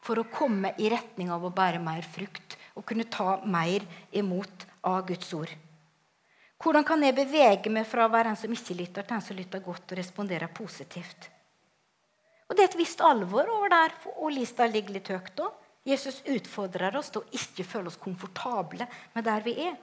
for 0.01 0.21
å 0.21 0.29
komme 0.33 0.73
i 0.81 0.89
retning 0.89 1.29
av 1.35 1.45
å 1.45 1.53
bære 1.53 1.83
mer 1.85 2.07
frukt 2.07 2.57
og 2.79 2.87
kunne 2.89 3.09
ta 3.11 3.41
mer 3.45 3.85
imot 4.17 4.65
av 4.87 5.03
Guds 5.09 5.33
ord. 5.35 5.51
Hvordan 6.59 6.87
kan 6.87 7.03
jeg 7.03 7.15
bevege 7.15 7.71
meg 7.71 7.87
fra 7.87 8.07
å 8.07 8.13
være 8.13 8.33
en 8.33 8.39
som 8.39 8.55
ikke 8.55 8.77
lytter, 8.79 9.07
til 9.07 9.19
en 9.19 9.25
som 9.25 9.37
lytter 9.39 9.63
godt 9.63 9.93
og 9.93 9.99
responderer 10.01 10.51
positivt? 10.55 11.29
Og 12.49 12.57
Det 12.57 12.65
er 12.65 12.71
et 12.71 12.79
visst 12.81 13.01
alvor 13.05 13.49
over 13.53 13.69
der, 13.69 13.95
og 14.17 14.33
lista 14.33 14.67
ligger 14.67 14.97
litt 14.97 15.11
høyt 15.13 15.43
òg. 15.45 15.65
Jesus 15.89 16.23
utfordrer 16.29 16.97
oss 16.99 17.11
til 17.13 17.23
å 17.23 17.37
ikke 17.37 17.65
føle 17.65 17.89
oss 17.89 18.01
komfortable 18.01 18.89
med 19.15 19.25
der 19.25 19.45
vi 19.45 19.55
er. 19.69 19.77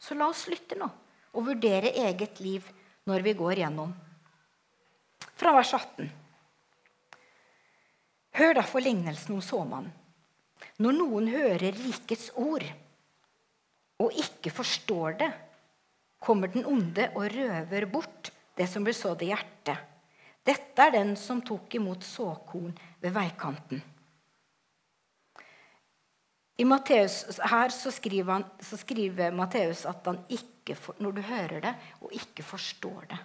Så 0.00 0.16
la 0.16 0.28
oss 0.28 0.46
lytte 0.48 0.78
nå 0.78 0.88
og 1.36 1.48
vurdere 1.50 1.92
eget 2.06 2.40
liv 2.40 2.64
når 3.08 3.24
vi 3.24 3.34
går 3.36 3.60
gjennom. 3.60 3.92
Fra 5.36 5.52
vers 5.56 5.72
18. 5.76 6.08
Hør 8.36 8.56
derfor 8.56 8.84
lignelsen 8.84 9.36
om 9.36 9.44
såmannen. 9.44 9.92
Når 10.80 10.96
noen 10.96 11.28
hører 11.32 11.72
rikets 11.72 12.30
ord 12.36 12.64
og 14.00 14.16
ikke 14.20 14.52
forstår 14.52 15.18
det, 15.20 15.28
kommer 16.20 16.52
den 16.52 16.66
onde 16.68 17.10
og 17.14 17.28
røver 17.32 17.86
bort 17.88 18.32
det 18.56 18.68
som 18.68 18.84
blir 18.84 18.96
sådd 18.96 19.24
i 19.24 19.30
hjertet. 19.30 19.95
Dette 20.46 20.86
er 20.86 20.94
den 20.94 21.14
som 21.18 21.42
tok 21.42 21.74
imot 21.74 22.04
såkorn 22.06 22.70
ved 23.02 23.14
veikanten. 23.14 23.82
I 26.56 26.64
Matteus, 26.64 27.24
her 27.50 27.72
så 27.74 27.90
skriver, 27.92 28.32
han, 28.32 28.44
så 28.64 28.78
skriver 28.80 29.34
Matteus 29.34 29.84
at 29.88 30.06
han 30.08 30.22
ikke 30.32 30.76
når 31.02 31.16
du 31.18 31.20
hører 31.28 31.60
det, 31.62 31.72
og 32.02 32.14
ikke 32.16 32.42
forstår 32.46 33.10
det. 33.10 33.18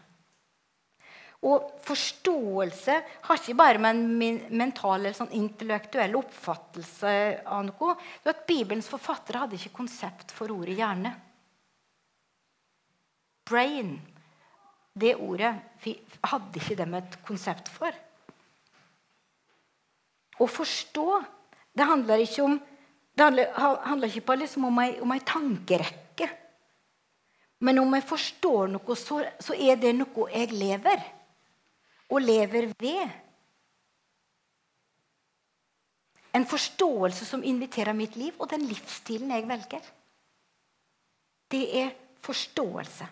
Og 1.49 1.71
forståelse 1.81 2.97
har 3.25 3.39
ikke 3.39 3.57
bare 3.57 3.81
med 3.81 3.95
en 3.95 4.57
mental 4.59 4.99
eller 4.99 5.15
sånn 5.17 5.31
intellektuell 5.33 6.13
oppfattelse 6.19 7.13
av 7.41 7.63
noe. 7.65 7.95
at 8.29 8.45
Bibelens 8.45 8.89
forfattere 8.91 9.41
hadde 9.41 9.57
ikke 9.57 9.79
konsept 9.79 10.35
for 10.35 10.53
ordet 10.53 10.77
hjerne. 10.77 11.15
Brain 13.49 13.95
det 14.93 15.15
ordet 15.15 15.53
hadde 16.27 16.59
ikke 16.59 16.77
de 16.79 16.87
et 16.97 17.15
konsept 17.27 17.69
for. 17.71 17.95
Å 20.41 20.47
forstå 20.49 21.07
det 21.77 21.87
handler 21.87 22.23
ikke 22.23 22.43
om 22.43 22.59
det 23.11 23.25
handler, 23.27 23.51
handler 23.83 24.07
ikke 24.07 24.25
bare 24.25 24.43
liksom 24.45 24.65
om, 24.69 24.77
ei, 24.79 24.93
om 25.03 25.11
ei 25.11 25.19
tankerekke. 25.27 26.27
Men 27.61 27.81
om 27.83 27.91
jeg 27.93 28.05
forstår 28.07 28.71
noe, 28.71 28.95
så, 28.97 29.19
så 29.43 29.53
er 29.53 29.77
det 29.81 29.91
noe 29.97 30.29
jeg 30.31 30.53
lever. 30.55 31.03
Og 32.11 32.23
lever 32.23 32.69
ved. 32.79 33.17
En 36.31 36.47
forståelse 36.47 37.27
som 37.27 37.43
inviterer 37.43 37.93
mitt 37.95 38.15
liv, 38.15 38.33
og 38.39 38.49
den 38.49 38.63
livsstilen 38.69 39.35
jeg 39.35 39.47
velger. 39.49 39.91
Det 41.51 41.65
er 41.83 41.91
forståelse. 42.23 43.09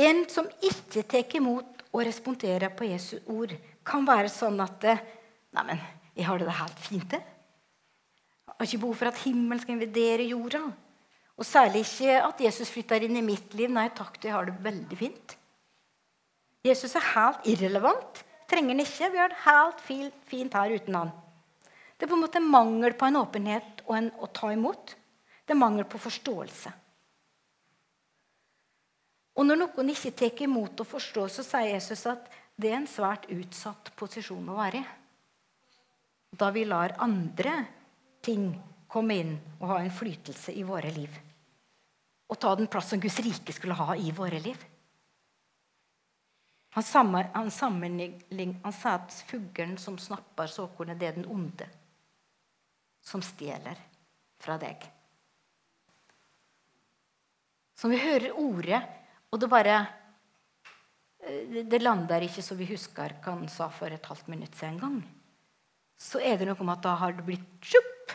En 0.00 0.24
som 0.30 0.48
ikke 0.64 1.02
tar 1.04 1.36
imot 1.36 1.82
og 1.92 2.04
responderer 2.06 2.72
på 2.72 2.88
Jesu 2.88 3.18
ord, 3.28 3.52
kan 3.84 4.06
være 4.06 4.30
sånn 4.32 4.60
at 4.62 4.86
Neimen, 5.52 5.80
jeg 6.16 6.24
har 6.24 6.40
det 6.40 6.54
helt 6.56 6.78
fint, 6.80 7.12
jeg. 7.12 7.20
Jeg 8.48 8.54
har 8.56 8.68
ikke 8.68 8.80
behov 8.84 8.96
for 9.00 9.10
at 9.10 9.20
himmelen 9.24 9.60
skal 9.60 9.74
invadere 9.74 10.24
jorda. 10.30 10.62
Og 11.36 11.44
særlig 11.44 11.82
ikke 11.84 12.18
at 12.22 12.40
Jesus 12.40 12.70
flytter 12.72 13.04
inn 13.04 13.18
i 13.18 13.24
mitt 13.24 13.52
liv. 13.58 13.68
Nei 13.72 13.88
takk, 13.96 14.16
jeg 14.22 14.32
har 14.32 14.46
det 14.48 14.54
veldig 14.64 14.98
fint. 14.98 15.34
Jesus 16.64 16.94
er 16.96 17.08
helt 17.12 17.48
irrelevant. 17.50 18.22
Trenger 18.48 18.76
han 18.76 18.84
ikke. 18.84 19.10
Vi 19.10 19.20
har 19.20 19.32
det 19.32 19.42
helt 19.46 20.20
fint 20.28 20.56
her 20.56 20.76
uten 20.76 20.98
han. 21.00 21.12
Det 21.96 22.06
er 22.06 22.10
på 22.10 22.18
en 22.18 22.24
måte 22.24 22.42
mangel 22.44 22.94
på 22.98 23.08
en 23.08 23.18
åpenhet 23.20 23.82
og 23.86 23.96
en 23.98 24.08
å 24.22 24.28
ta 24.34 24.52
imot. 24.54 24.94
Det 25.42 25.56
er 25.56 25.58
mangel 25.58 25.88
på 25.88 26.00
forståelse. 26.02 26.72
Og 29.32 29.46
når 29.48 29.62
noen 29.62 29.92
ikke 29.92 30.12
tar 30.16 30.42
imot 30.44 30.82
og 30.82 30.88
forstår, 30.88 31.30
så 31.32 31.44
sier 31.46 31.72
Jesus 31.72 32.04
at 32.10 32.28
det 32.56 32.70
er 32.70 32.80
en 32.80 32.90
svært 32.90 33.28
utsatt 33.32 33.92
posisjon 33.96 34.50
å 34.52 34.58
være 34.58 34.82
i. 34.82 34.84
Da 36.36 36.50
vi 36.52 36.64
lar 36.64 36.96
andre 37.04 37.54
ting 38.24 38.52
komme 38.92 39.16
inn 39.20 39.32
og 39.58 39.68
ha 39.72 39.80
innflytelse 39.82 40.52
i 40.56 40.64
våre 40.68 40.92
liv. 40.92 41.12
Og 42.28 42.38
ta 42.40 42.52
den 42.56 42.68
plass 42.72 42.92
som 42.92 43.00
Guds 43.00 43.18
rike 43.24 43.52
skulle 43.56 43.76
ha 43.76 43.96
i 43.96 44.12
våre 44.16 44.40
liv. 44.40 44.68
Han, 46.72 46.84
sammen, 46.84 47.26
han, 47.34 47.50
han 48.62 48.72
sa 48.72 48.94
at 48.96 49.12
fuglen 49.28 49.76
som 49.78 49.98
snapper 50.00 50.48
såkornet, 50.48 50.96
det 51.00 51.10
er 51.10 51.18
den 51.18 51.28
onde 51.28 51.68
som 53.04 53.20
stjeler 53.24 53.76
fra 54.40 54.56
deg. 54.60 54.86
Så 57.76 57.90
vi 57.92 57.98
hører 58.00 58.38
ordet, 58.38 58.80
og 59.32 59.40
det 59.40 59.48
bare 59.48 59.78
eh, 61.24 61.64
Det 61.64 61.80
lander 61.80 62.26
ikke 62.26 62.44
som 62.44 62.58
vi 62.60 62.68
husker 62.70 63.16
hva 63.22 63.34
han 63.34 63.48
sa 63.50 63.70
for 63.72 63.92
et 63.92 64.06
halvt 64.06 64.28
minutt 64.32 64.54
siden 64.58 64.76
en 64.76 64.84
gang. 64.84 65.00
Så 65.96 66.20
er 66.20 66.38
det 66.38 66.48
noe 66.48 66.64
med 66.66 66.76
at 66.76 66.84
da 66.84 66.94
har 66.98 67.14
det 67.16 67.24
blitt 67.26 67.46
tjupp, 67.62 68.14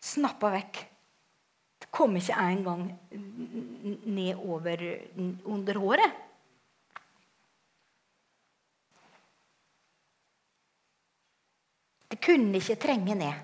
snappa 0.00 0.52
vekk. 0.54 0.82
Det 1.82 1.90
kom 1.92 2.14
ikke 2.16 2.38
engang 2.38 2.86
ned 4.06 4.38
over 4.38 4.84
under 5.50 5.80
håret. 5.82 6.20
Det 12.14 12.20
kunne 12.22 12.60
ikke 12.60 12.78
trenge 12.78 13.18
ned. 13.18 13.34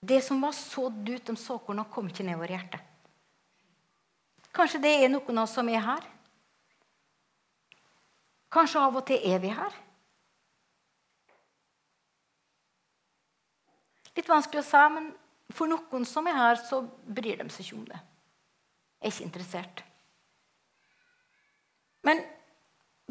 Det 0.00 0.22
som 0.24 0.40
var 0.40 0.54
så 0.56 0.88
dut, 0.88 1.26
de 1.26 1.36
såkorna 1.36 1.84
kom 1.92 2.08
ikke 2.08 2.24
ned 2.24 2.38
over 2.38 2.56
hjertet. 2.56 2.87
Kanskje 4.58 4.80
det 4.82 4.94
er 4.98 5.10
noen 5.12 5.38
av 5.38 5.46
oss 5.46 5.54
som 5.54 5.68
er 5.70 5.84
her. 5.84 6.06
Kanskje 8.50 8.82
av 8.82 8.96
og 8.98 9.04
til 9.06 9.22
er 9.28 9.38
vi 9.42 9.52
her. 9.54 9.76
Litt 14.18 14.26
vanskelig 14.26 14.64
å 14.64 14.66
si, 14.66 14.80
men 14.96 15.12
for 15.54 15.70
noen 15.70 16.06
som 16.08 16.26
er 16.26 16.34
her, 16.34 16.58
så 16.58 16.80
bryr 16.82 17.38
de 17.38 17.46
seg 17.54 17.68
ikke 17.68 17.78
om 17.78 17.86
det. 17.86 18.00
Er 18.98 19.12
ikke 19.12 19.26
interessert. 19.28 19.84
Men 22.08 22.24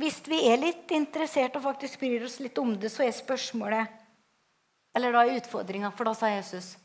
hvis 0.01 0.19
vi 0.27 0.41
er 0.49 0.59
litt 0.59 0.91
interessert 0.91 1.55
og 1.55 1.63
faktisk 1.63 2.03
bryr 2.03 2.27
oss 2.27 2.41
litt 2.43 2.59
om 2.59 2.75
det, 2.75 2.91
så 2.91 3.05
er 3.05 3.15
spørsmålet 3.15 4.03
Eller 4.97 5.13
da 5.13 5.23
er 5.23 5.37
utfordringa, 5.37 5.91
for 5.93 6.09
da 6.09 6.13
sa 6.17 6.29
Jesus 6.31 6.75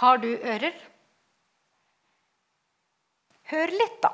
Har 0.00 0.18
du 0.22 0.30
ører? 0.36 0.74
Hør 3.54 3.72
litt, 3.78 3.98
da. 4.02 4.10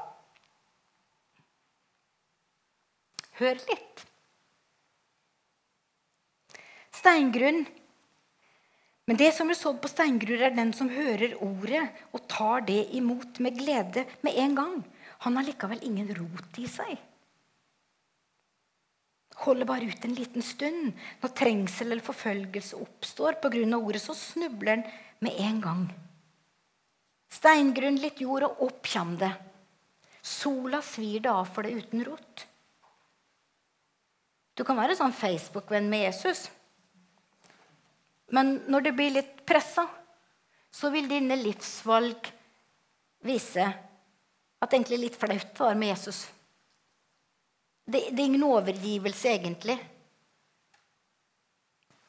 Hør 3.40 3.60
litt. 3.70 4.06
Steingrunn. 7.00 7.62
Men 9.08 9.18
det 9.18 9.30
som 9.34 9.48
er 9.48 9.58
sådd 9.58 9.80
på 9.82 9.88
steingrunn, 9.90 10.44
er 10.44 10.52
den 10.54 10.74
som 10.76 10.92
hører 10.92 11.38
ordet 11.40 11.86
og 12.12 12.26
tar 12.30 12.66
det 12.68 12.82
imot 13.00 13.40
med 13.40 13.56
glede 13.58 14.04
med 14.26 14.36
en 14.44 14.58
gang. 14.58 14.82
Han 15.24 15.40
har 15.40 15.48
likevel 15.48 15.80
ingen 15.88 16.12
rot 16.20 16.60
i 16.60 16.68
seg 16.68 16.98
holder 19.44 19.68
bare 19.68 19.88
ut 19.88 20.04
en 20.04 20.16
liten 20.16 20.44
stund. 20.44 20.92
Når 21.22 21.34
trengsel 21.36 21.90
eller 21.90 22.04
forfølgelse 22.04 22.80
oppstår 22.80 23.40
pga. 23.42 23.64
ordet, 23.76 24.02
så 24.02 24.14
snubler 24.14 24.76
han 24.76 24.84
med 25.20 25.32
en 25.38 25.60
gang. 25.60 25.84
Steingrunn, 27.30 28.00
litt 28.02 28.20
jord, 28.22 28.48
og 28.48 28.64
opp 28.66 28.88
kjem 28.90 29.14
det. 29.20 29.30
Sola 30.20 30.82
svir 30.84 31.22
det 31.24 31.30
av 31.32 31.46
for 31.48 31.66
det 31.66 31.76
uten 31.78 32.04
rot. 32.04 32.46
Du 34.58 34.64
kan 34.66 34.76
være 34.76 34.96
sånn 34.98 35.14
Facebook-venn 35.16 35.86
med 35.88 36.04
Jesus. 36.08 36.48
Men 38.34 38.58
når 38.70 38.84
det 38.86 38.96
blir 38.98 39.14
litt 39.14 39.38
pressa, 39.48 39.86
så 40.70 40.90
vil 40.92 41.08
dine 41.10 41.38
livsvalg 41.38 42.28
vise 43.26 43.64
at 44.60 44.68
det 44.68 44.76
egentlig 44.76 44.98
er 44.98 45.04
litt 45.06 45.18
flaut 45.18 45.62
å 45.62 45.70
være 45.70 45.80
med 45.80 45.90
Jesus. 45.94 46.20
Det, 47.90 48.10
det, 48.12 48.20
er 48.20 48.28
ingen 48.28 48.46
overgivelse, 48.46 49.32
egentlig. 49.32 49.78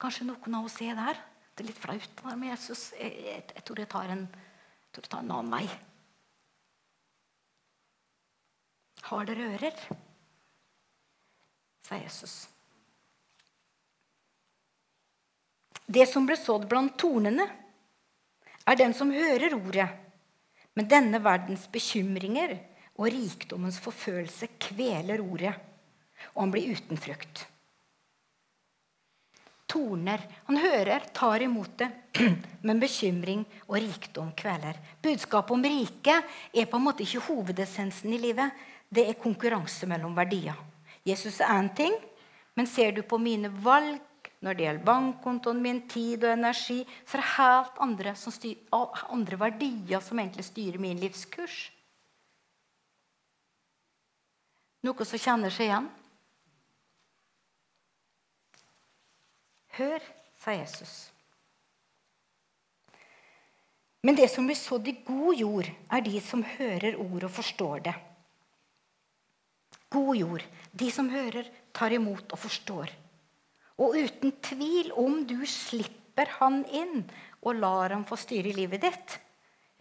Kanskje 0.02 0.28
noen 0.28 0.58
av 0.60 0.68
oss 0.68 0.78
er 0.84 0.98
der. 0.98 1.22
Det 1.56 1.64
er 1.64 1.70
litt 1.72 1.82
flaut 1.82 2.22
å 2.22 2.28
være 2.28 2.40
med 2.42 2.52
Jesus. 2.52 2.90
Jeg, 3.00 3.16
jeg, 3.26 3.46
jeg, 3.56 3.64
tror 3.66 3.82
jeg 3.82 3.92
tar 3.96 4.14
en, 4.14 4.28
jeg 4.92 5.04
du 5.06 5.10
ta 5.10 5.22
en 5.22 5.32
annen 5.32 5.54
vei. 5.56 5.66
Har 9.08 9.28
dere 9.28 9.48
ører? 9.56 9.84
sa 11.88 11.98
Jesus. 11.98 12.36
Det 15.86 16.06
som 16.08 16.28
ble 16.28 16.38
sådd 16.40 16.70
blant 16.72 16.94
tornene, 17.00 17.48
er 18.68 18.78
den 18.80 18.94
som 18.96 19.12
hører 19.12 19.58
ordet. 19.58 19.90
Men 20.78 20.88
denne 20.88 21.20
verdens 21.20 21.66
bekymringer 21.72 22.54
og 22.96 23.10
rikdommens 23.12 23.80
forfølelse 23.84 24.54
kveler 24.62 25.24
ordet 25.24 25.56
og 26.34 26.44
han 26.44 26.54
blir 26.54 26.76
uten 26.76 27.00
frukt. 27.00 27.46
Torner. 29.72 30.26
Han 30.50 30.60
hører, 30.60 31.08
tar 31.16 31.44
imot 31.46 31.78
det, 31.80 31.88
men 32.68 32.82
bekymring 32.82 33.46
og 33.70 33.80
rikdom 33.80 34.34
kveler. 34.38 34.78
Budskapet 35.02 35.56
om 35.56 35.64
riket 35.64 36.28
er 36.52 36.68
på 36.68 36.80
en 36.80 36.88
måte 36.90 37.06
ikke 37.06 37.24
hovedessensen 37.30 38.12
i 38.12 38.20
livet. 38.20 38.52
Det 38.92 39.08
er 39.08 39.20
konkurranse 39.20 39.88
mellom 39.88 40.16
verdier. 40.18 40.58
Jesus 41.08 41.40
er 41.40 41.56
én 41.56 41.72
ting, 41.76 41.96
men 42.60 42.68
ser 42.68 42.92
du 42.92 43.02
på 43.08 43.18
mine 43.22 43.50
valg 43.64 44.02
når 44.42 44.58
det 44.58 44.66
gjelder 44.66 44.86
bankkontoen 44.86 45.62
min, 45.62 45.84
tid 45.90 46.24
og 46.26 46.34
energi, 46.34 46.80
så 47.06 47.18
er 47.18 47.22
det 47.22 47.32
helt 47.36 47.82
andre, 47.86 48.14
styr, 48.18 48.58
andre 48.74 49.38
verdier 49.38 50.02
som 50.02 50.20
egentlig 50.20 50.48
styrer 50.48 50.82
min 50.82 51.00
livskurs. 51.00 51.68
Noe 54.82 55.06
som 55.06 55.22
kjenner 55.22 55.54
seg 55.54 55.70
igjen? 55.70 55.90
Hør, 59.78 60.04
sa 60.42 60.54
Jesus. 60.56 61.12
Men 64.02 64.18
det 64.18 64.28
som 64.34 64.48
blir 64.50 64.58
sådd 64.58 64.88
i 64.90 64.96
god 65.06 65.38
jord, 65.38 65.68
er 65.94 66.02
de 66.02 66.22
som 66.26 66.42
hører 66.58 66.98
ord 67.00 67.28
og 67.28 67.34
forstår 67.36 67.84
det. 67.86 67.94
God 69.92 70.16
jord, 70.18 70.44
de 70.72 70.90
som 70.92 71.12
hører, 71.12 71.48
tar 71.76 71.94
imot 71.94 72.32
og 72.34 72.40
forstår. 72.40 72.92
Og 73.82 73.98
uten 73.98 74.34
tvil, 74.44 74.92
om 74.98 75.22
du 75.28 75.40
slipper 75.48 76.32
han 76.40 76.64
inn 76.72 77.04
og 77.42 77.60
lar 77.60 77.94
ham 77.94 78.06
få 78.08 78.18
styre 78.20 78.54
livet 78.56 78.84
ditt, 78.86 79.18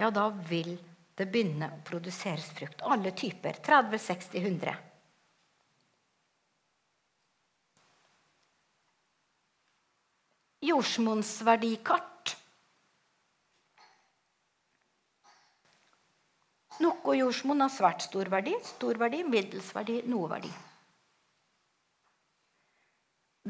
ja, 0.01 0.09
da 0.11 0.29
vil 0.49 0.77
det 1.17 1.27
begynne 1.29 1.69
å 1.69 1.83
produseres 1.85 2.49
frukt. 2.57 2.81
Alle 2.83 3.13
typer. 3.17 3.59
30, 3.61 3.99
60, 4.01 4.39
100. 4.41 4.77
jordsmonnsverdikart. 10.65 12.37
Noe 16.81 17.17
jordsmonn 17.19 17.61
har 17.61 17.73
svært 17.73 18.05
stor 18.07 18.31
verdi, 18.33 18.55
stor 18.65 19.01
verdi, 19.01 19.21
middels 19.29 19.69
verdi, 19.77 20.01
noe 20.09 20.29
verdi. 20.31 20.53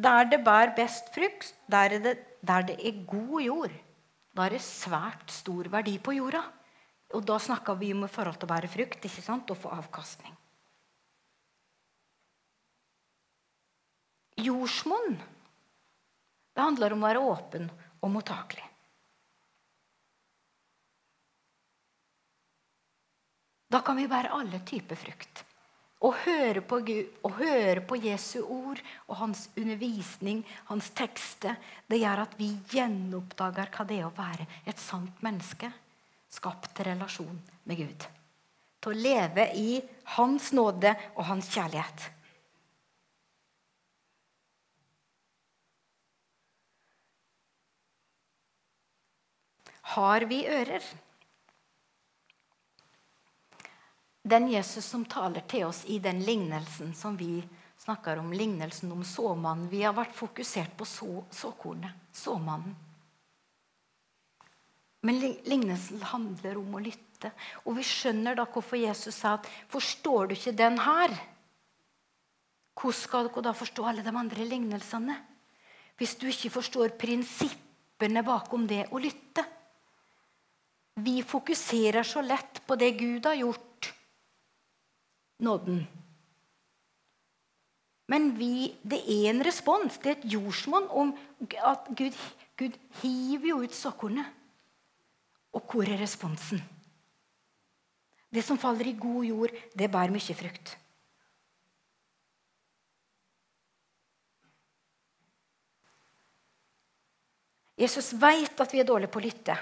Der 0.00 0.26
det 0.30 0.40
bærer 0.46 0.74
best 0.74 1.10
frukt, 1.14 1.54
der, 1.70 1.98
det, 2.02 2.16
der 2.46 2.66
det 2.66 2.78
er 2.78 3.04
god 3.06 3.42
jord, 3.42 3.74
da 4.34 4.46
er 4.46 4.56
det 4.56 4.62
svært 4.64 5.30
stor 5.34 5.70
verdi 5.70 5.98
på 5.98 6.14
jorda. 6.16 6.42
Og 7.14 7.24
da 7.26 7.40
snakker 7.42 7.74
vi 7.78 7.90
om 7.92 8.06
forhold 8.06 8.38
til 8.38 8.46
å 8.46 8.52
bære 8.52 8.70
frukt 8.70 9.06
ikke 9.06 9.22
sant? 9.22 9.50
og 9.50 9.58
få 9.58 9.72
avkastning. 9.74 10.36
Jordsmonn 14.40 15.18
det 16.60 16.66
handler 16.66 16.92
om 16.92 17.00
å 17.00 17.08
være 17.08 17.20
åpen 17.24 17.70
og 18.04 18.10
mottakelig. 18.12 18.66
Da 23.70 23.80
kan 23.86 23.96
vi 23.96 24.04
bære 24.10 24.34
alle 24.36 24.60
typer 24.68 24.98
frukt. 24.98 25.40
Å 26.04 26.10
høre 26.26 26.60
på 26.64 26.82
Gud, 26.84 27.16
å 27.24 27.30
høre 27.38 27.80
på 27.86 27.96
Jesu 28.02 28.42
ord 28.42 28.80
og 29.06 29.16
hans 29.22 29.46
undervisning, 29.54 30.42
hans 30.68 30.92
tekster, 30.96 31.56
det 31.88 32.02
gjør 32.02 32.26
at 32.26 32.36
vi 32.36 32.50
gjenoppdager 32.74 33.72
hva 33.72 33.88
det 33.88 34.00
er 34.02 34.08
å 34.10 34.14
være 34.16 34.48
et 34.68 34.80
sant 34.80 35.24
menneske. 35.24 35.72
Skapt 36.28 36.74
til 36.76 36.90
relasjon 36.92 37.40
med 37.64 37.80
Gud. 37.80 38.08
Til 38.84 38.92
å 38.92 39.00
leve 39.00 39.48
i 39.56 39.80
Hans 40.16 40.52
nåde 40.56 40.92
og 41.16 41.24
Hans 41.26 41.48
kjærlighet. 41.52 42.10
Har 49.94 50.26
vi 50.30 50.44
ører? 50.46 50.84
Den 54.22 54.50
Jesus 54.52 54.84
som 54.84 55.04
taler 55.08 55.42
til 55.48 55.64
oss 55.66 55.82
i 55.90 55.98
den 56.02 56.20
lignelsen 56.22 56.92
som 56.94 57.16
vi 57.18 57.40
snakker 57.80 58.20
om, 58.20 58.32
lignelsen 58.32 58.92
om 58.92 59.02
såmannen 59.04 59.70
Vi 59.72 59.82
har 59.82 59.96
vært 59.96 60.14
fokusert 60.14 60.76
på 60.76 60.86
så, 60.86 61.24
såkornet, 61.32 61.96
såmannen. 62.12 62.76
Men 65.02 65.16
lignelsen 65.48 66.02
handler 66.04 66.58
om 66.60 66.76
å 66.76 66.82
lytte. 66.84 67.32
Og 67.64 67.78
vi 67.78 67.84
skjønner 67.88 68.36
da 68.36 68.44
hvorfor 68.44 68.76
Jesus 68.76 69.16
sa 69.16 69.38
at 69.38 69.48
'Forstår 69.68 70.28
du 70.28 70.34
ikke 70.34 70.56
den 70.56 70.78
her?' 70.78 71.18
hvordan 72.80 72.96
skal 72.96 73.28
dere 73.28 73.42
da 73.44 73.52
forstå 73.52 73.84
alle 73.84 74.02
de 74.02 74.12
andre 74.16 74.44
lignelsene? 74.44 75.16
Hvis 75.96 76.14
du 76.16 76.26
ikke 76.28 76.50
forstår 76.50 76.96
prinsippene 76.96 78.22
bakom 78.24 78.66
det 78.66 78.86
å 78.90 78.98
lytte. 78.98 79.44
Vi 80.94 81.22
fokuserer 81.22 82.02
så 82.02 82.22
lett 82.22 82.66
på 82.66 82.76
det 82.76 82.90
Gud 82.90 83.26
har 83.26 83.34
gjort. 83.34 83.94
Nåden. 85.38 85.86
Men 88.10 88.32
vi, 88.36 88.74
det 88.82 88.98
er 89.06 89.30
en 89.30 89.44
respons. 89.46 90.00
Det 90.02 90.10
er 90.10 90.18
et 90.18 90.32
jordsmonn 90.32 90.88
om 90.90 91.14
at 91.62 91.86
Gud, 91.96 92.16
Gud 92.58 92.76
hiver 93.02 93.48
jo 93.52 93.62
ut 93.62 93.74
såkornet. 93.74 94.26
Og 95.54 95.62
hvor 95.70 95.86
er 95.86 95.98
responsen? 96.02 96.60
Det 98.30 98.42
som 98.46 98.58
faller 98.58 98.86
i 98.86 98.98
god 98.98 99.24
jord, 99.26 99.54
det 99.74 99.90
bærer 99.90 100.14
mye 100.14 100.36
frukt. 100.38 100.76
Jesus 107.80 108.12
vet 108.20 108.60
at 108.60 108.74
vi 108.74 108.82
er 108.82 108.86
dårlige 108.86 109.10
på 109.10 109.22
å 109.22 109.24
lytte, 109.24 109.54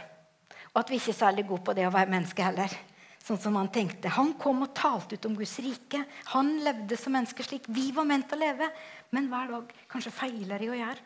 og 0.79 0.85
at 0.85 0.93
vi 0.93 0.99
ikke 1.01 1.11
er 1.11 1.19
særlig 1.19 1.43
gode 1.49 1.65
på 1.67 1.73
det 1.75 1.89
å 1.89 1.91
være 1.91 2.13
menneske 2.13 2.45
heller. 2.47 2.71
Sånn 3.19 3.41
som 3.43 3.57
Han 3.59 3.71
tenkte. 3.75 4.13
Han 4.15 4.37
kom 4.39 4.63
og 4.63 4.77
talte 4.79 5.17
ut 5.19 5.27
om 5.27 5.35
Guds 5.35 5.57
rike. 5.59 6.05
Han 6.31 6.53
levde 6.63 6.95
som 6.97 7.17
menneske 7.17 7.43
slik 7.43 7.67
vi 7.67 7.89
var 7.97 8.07
ment 8.07 8.31
å 8.31 8.39
leve. 8.39 8.69
Men 9.11 9.27
hver 9.27 9.51
dag 9.51 9.73
kanskje 9.91 10.15
feiler 10.15 10.63
i 10.63 10.71
å 10.71 10.79
gjøre. 10.79 11.03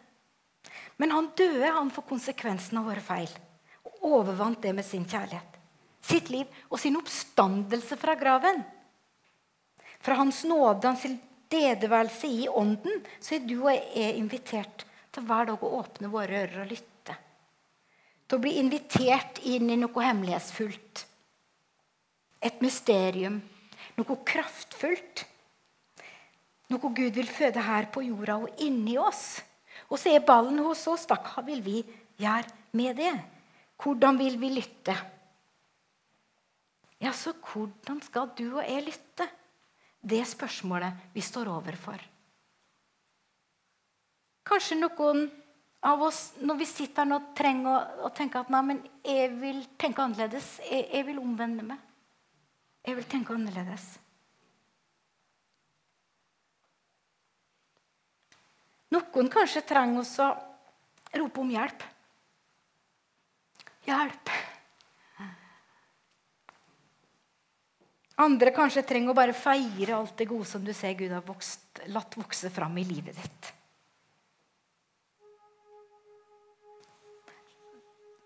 Men 1.00 1.16
han 1.16 1.30
døde 1.40 1.72
han 1.72 1.88
for 1.90 2.04
konsekvensen 2.04 2.82
av 2.82 2.90
våre 2.90 3.00
feil. 3.00 3.32
Og 3.88 4.04
overvant 4.20 4.60
det 4.60 4.74
med 4.76 4.84
sin 4.84 5.08
kjærlighet. 5.08 5.56
Sitt 6.04 6.28
liv 6.28 6.52
og 6.68 6.76
sin 6.82 7.00
oppstandelse 7.00 7.96
fra 7.96 8.18
graven. 8.20 8.60
Fra 10.04 10.20
Hans 10.20 10.44
nåde, 10.44 10.84
hans 10.84 11.08
tilstedeværelse 11.08 12.28
i 12.28 12.44
ånden, 12.46 13.00
så 13.24 13.38
er 13.38 13.48
du 13.48 13.62
og 13.62 13.72
jeg 13.72 14.20
invitert 14.20 14.84
til 15.16 15.24
hver 15.24 15.48
dag 15.48 15.64
å 15.64 15.76
åpne 15.80 16.12
våre 16.12 16.44
ører 16.44 16.66
og 16.66 16.74
lytte 16.76 16.91
til 18.32 18.38
å 18.38 18.44
bli 18.46 18.54
invitert 18.56 19.42
inn 19.44 19.68
i 19.68 19.74
noe 19.76 20.04
hemmelighetsfullt. 20.06 21.02
Et 22.40 22.62
mysterium. 22.64 23.34
Noe 23.98 24.14
kraftfullt. 24.24 25.26
Noe 26.72 26.92
Gud 26.96 27.18
vil 27.18 27.28
føde 27.28 27.60
her 27.60 27.90
på 27.92 28.06
jorda 28.06 28.38
og 28.40 28.62
inni 28.64 28.96
oss. 28.96 29.42
Og 29.92 30.00
så 30.00 30.14
er 30.14 30.24
ballen 30.24 30.62
hos 30.64 30.86
oss. 30.88 31.04
Da 31.04 31.18
hva 31.20 31.44
vil 31.44 31.60
vi 31.60 31.82
gjøre 32.22 32.48
med 32.80 32.96
det? 33.02 33.12
Hvordan 33.76 34.16
vil 34.16 34.40
vi 34.40 34.54
lytte? 34.54 34.96
Ja, 37.04 37.12
så 37.12 37.34
hvordan 37.36 38.00
skal 38.00 38.32
du 38.38 38.46
og 38.46 38.64
jeg 38.64 38.86
lytte? 38.88 39.28
Det 40.00 40.22
spørsmålet 40.24 41.12
vi 41.12 41.20
står 41.20 41.52
overfor. 41.52 42.00
Kanskje 44.48 44.80
noen 44.80 45.26
av 45.82 46.02
oss 46.02 46.20
når 46.42 46.60
vi 46.60 46.68
sitter 46.68 47.06
her 47.06 47.16
og 47.16 47.32
trenger 47.36 47.70
å, 47.72 48.06
å 48.06 48.12
tenke 48.14 48.40
at 48.40 48.52
nei, 48.52 48.62
men 48.68 48.82
jeg 49.06 49.32
vil 49.40 49.64
tenke 49.80 50.04
annerledes. 50.04 50.54
Jeg, 50.68 50.86
jeg, 50.92 51.06
vil 51.08 51.18
omvende 51.22 51.66
meg. 51.72 51.82
Jeg 52.86 52.98
vil 52.98 53.08
tenke 53.10 53.34
annerledes. 53.34 53.88
Noen 58.92 59.30
kanskje 59.32 59.64
trenger 59.66 60.04
å 60.04 60.30
rope 61.18 61.42
om 61.42 61.52
hjelp. 61.52 61.86
Hjelp! 63.88 64.32
Andre 68.22 68.52
kanskje 68.54 68.84
trenger 68.86 69.10
å 69.10 69.16
bare 69.16 69.34
feire 69.34 69.96
alt 69.96 70.14
det 70.20 70.28
gode 70.30 70.46
som 70.46 70.62
du 70.62 70.70
ser 70.76 70.92
Gud 70.94 71.10
har 71.10 71.24
vokst, 71.26 71.80
latt 71.90 72.14
vokse 72.20 72.52
fram 72.52 72.76
i 72.78 72.84
livet 72.86 73.16
ditt. 73.18 73.48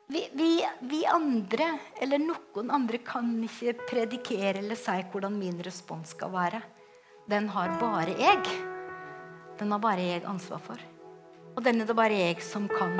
Vi, 0.08 0.28
vi, 0.32 0.66
vi, 0.80 1.06
andre, 1.06 1.78
eller 2.00 2.20
noen 2.22 2.70
andre, 2.70 3.00
kan 3.02 3.26
ikke 3.42 3.72
predikere 3.88 4.60
eller 4.60 4.78
si 4.78 4.94
hvordan 5.10 5.34
min 5.34 5.58
respons 5.66 6.12
skal 6.14 6.30
være. 6.30 6.60
Den 7.26 7.48
har 7.50 7.74
bare 7.80 8.14
jeg. 8.14 8.44
Den 9.58 9.74
har 9.74 9.82
bare 9.82 10.06
jeg 10.06 10.22
ansvar 10.30 10.62
for. 10.62 10.86
Og 11.56 11.64
den 11.66 11.82
er 11.82 11.90
det 11.90 11.98
bare 11.98 12.20
jeg 12.20 12.38
som 12.44 12.70
kan 12.70 12.94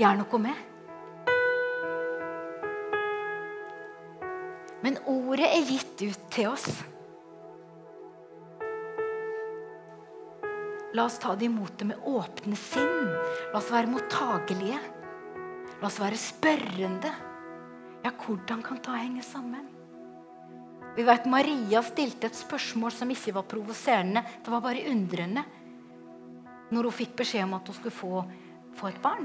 gjøre 0.00 0.16
noe 0.24 0.42
med. 0.48 0.66
Men 4.82 4.98
ordet 5.06 5.46
er 5.46 5.66
gitt 5.68 6.06
ut 6.08 6.30
til 6.34 6.50
oss. 6.50 6.70
La 10.90 11.06
oss 11.06 11.22
ta 11.22 11.38
det 11.38 11.46
imot 11.46 11.78
det 11.78 11.92
med 11.92 12.02
åpne 12.02 12.58
sinn. 12.58 13.12
La 13.52 13.60
oss 13.60 13.70
være 13.70 13.94
mottagelige. 13.94 14.80
La 15.80 15.88
oss 15.88 15.96
være 16.00 16.18
spørrende. 16.20 17.10
Ja, 18.04 18.10
hvordan 18.12 18.60
kan 18.64 18.80
ta 18.84 18.98
henge 19.00 19.22
sammen? 19.24 19.64
Vi 20.96 21.04
vet 21.06 21.28
Maria 21.30 21.80
stilte 21.86 22.28
et 22.28 22.36
spørsmål 22.36 22.92
som 22.92 23.10
ikke 23.12 23.32
var 23.32 23.46
provoserende. 23.48 24.20
Det 24.44 24.52
var 24.52 24.60
bare 24.64 24.84
undrende 24.90 25.44
når 26.70 26.86
hun 26.86 26.94
fikk 26.94 27.16
beskjed 27.22 27.46
om 27.46 27.56
at 27.56 27.70
hun 27.70 27.78
skulle 27.78 27.96
få, 27.96 28.24
få 28.76 28.90
et 28.90 29.00
barn. 29.02 29.24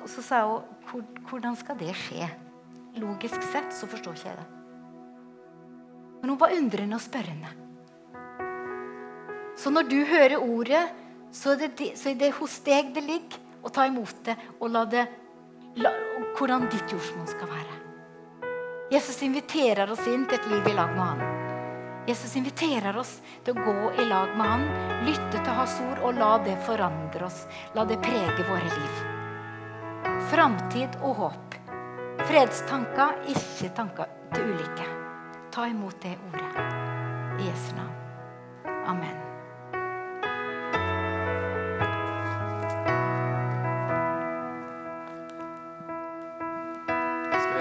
Og 0.00 0.08
Så 0.08 0.24
sa 0.24 0.40
hun 0.46 1.04
hvordan 1.28 1.58
skal 1.60 1.76
det 1.78 1.92
skje? 1.94 2.30
Logisk 2.96 3.42
sett 3.52 3.70
så 3.76 3.86
forstår 3.86 4.16
ikke 4.16 4.28
jeg 4.30 4.40
det. 4.40 4.48
Men 6.22 6.32
hun 6.32 6.40
var 6.40 6.56
undrende 6.56 6.96
og 6.96 7.04
spørrende. 7.04 7.52
Så 9.60 9.70
når 9.70 9.92
du 9.92 9.98
hører 10.08 10.40
ordet, 10.40 10.88
så 11.32 11.52
er 11.52 11.68
det, 11.68 11.92
så 12.00 12.10
er 12.10 12.18
det 12.18 12.32
hos 12.40 12.58
deg 12.64 12.94
det 12.96 13.04
ligger, 13.04 13.38
å 13.60 13.68
ta 13.68 13.84
imot 13.84 14.24
det 14.24 14.38
og 14.56 14.70
la 14.72 14.86
det 14.88 15.04
hvordan 16.40 16.68
ditt 16.72 16.92
jordsmonn 16.92 17.28
skal 17.28 17.50
være. 17.50 17.76
Jesus 18.90 19.22
inviterer 19.22 19.90
oss 19.92 20.06
inn 20.08 20.24
til 20.26 20.38
et 20.40 20.48
liv 20.50 20.72
i 20.72 20.74
lag 20.74 20.96
med 20.96 21.04
han. 21.04 21.20
Jesus 22.08 22.32
inviterer 22.40 22.96
oss 22.98 23.20
til 23.44 23.54
å 23.54 23.66
gå 23.66 23.92
i 24.02 24.06
lag 24.08 24.32
med 24.38 24.48
han, 24.48 24.64
lytte 25.06 25.36
til 25.36 25.54
hans 25.54 25.76
ord 25.84 26.02
og 26.08 26.18
la 26.18 26.32
det 26.42 26.56
forandre 26.66 27.28
oss. 27.28 27.44
La 27.76 27.84
det 27.86 28.00
prege 28.02 28.48
våre 28.48 28.72
liv. 28.72 29.00
Framtid 30.32 30.98
og 31.04 31.22
håp. 31.22 31.58
Fredstanker, 32.26 33.22
ikke 33.30 33.70
tanker 33.76 34.10
til 34.34 34.52
ulykke. 34.54 34.90
Ta 35.54 35.70
imot 35.70 36.02
det 36.02 36.16
ordet. 36.32 36.68
I 37.40 37.50
Jesu 37.50 37.74
navn. 37.76 37.98
Amen. 38.90 39.29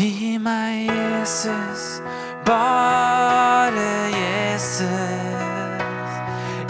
Gi 0.00 0.38
meg 0.38 0.88
Jesus, 0.88 2.00
bare 2.44 4.08
Jesus. 4.08 4.88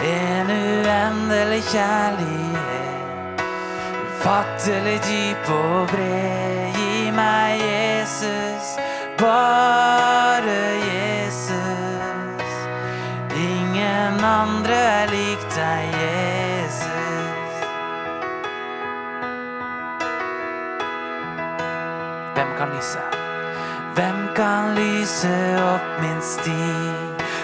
En 0.02 0.50
uendelig 0.50 1.62
kjærlighet, 1.70 3.44
ufattelig 4.02 4.98
dyp 5.06 5.50
og 5.54 5.86
bred. 5.92 6.74
Gi 6.74 7.10
meg 7.14 7.62
Jesus, 7.62 8.74
bare 9.18 10.58
Jesus. 10.90 12.50
Ingen 13.38 14.24
andre 14.24 14.99
kan 24.40 24.74
lyse 24.74 25.62
opp 25.74 26.00
min 26.02 26.22
sti 26.22 26.68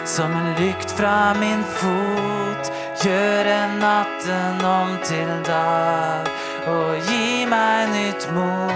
som 0.05 0.33
en 0.33 0.55
lykt 0.61 0.91
fra 0.91 1.35
min 1.41 1.65
fot? 1.65 2.71
Gjøre 3.05 3.57
natten 3.77 4.65
om 4.65 4.95
til 5.05 5.29
dag 5.45 6.31
og 6.73 6.97
gi 7.05 7.45
meg 7.51 7.91
nytt 7.93 8.25
mot. 8.33 8.73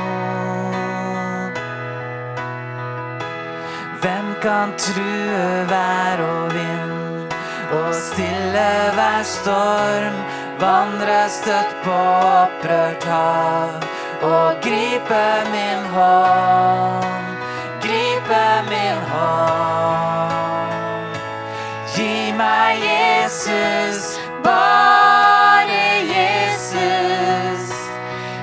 Hvem 4.05 4.29
kan 4.45 4.77
true 4.77 5.65
vær 5.73 6.21
og 6.27 6.53
vind 6.59 7.33
og 7.81 7.91
stille 8.03 8.69
hver 8.99 9.25
storm. 9.33 10.21
Vandre 10.61 11.25
støtt 11.41 11.73
på 11.89 11.97
opprørt 12.45 13.09
hav 13.09 13.81
og 14.29 14.61
gripe 14.69 15.25
min 15.57 15.93
hånd. 15.97 17.30
Gripe 18.61 18.71
min 18.71 18.97
hånd. 19.11 20.73
Gi 21.95 22.33
meg 22.33 22.79
Jesus, 22.85 24.19
bare 24.45 26.05
Jesus. 26.13 27.73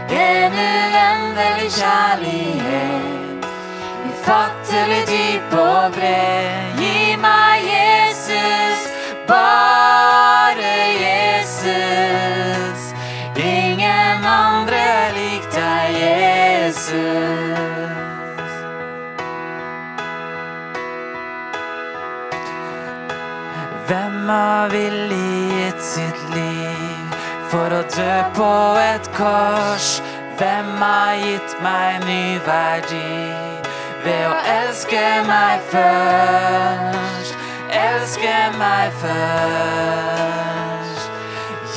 En 0.10 0.54
uendelig 0.54 1.72
kjærlighet, 1.78 3.46
ufattelig 4.10 5.04
dyp 5.08 5.54
og 5.60 5.92
bred. 5.94 6.82
Gi 6.82 7.16
meg 7.22 7.62
Jesus, 7.70 8.90
bare 9.28 9.67
Hvem 23.88 24.30
har 24.30 24.70
villig 24.70 25.52
gitt 25.52 25.84
sitt 25.84 26.30
liv 26.34 27.14
for 27.48 27.72
å 27.72 27.84
dø 27.96 28.16
på 28.36 28.76
et 28.82 29.08
kors? 29.16 30.02
Hvem 30.36 30.82
har 30.82 31.14
gitt 31.22 31.56
meg 31.64 32.04
ny 32.04 32.36
verdi 32.44 33.32
ved 34.04 34.28
å 34.28 34.34
elske 34.58 35.24
meg 35.30 35.64
først? 35.72 37.34
Elske 37.72 38.36
meg 38.60 38.92
først. 39.06 41.08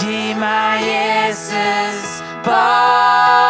Gi 0.00 0.34
meg 0.34 0.82
Jesus, 0.88 2.18
bare 2.42 3.49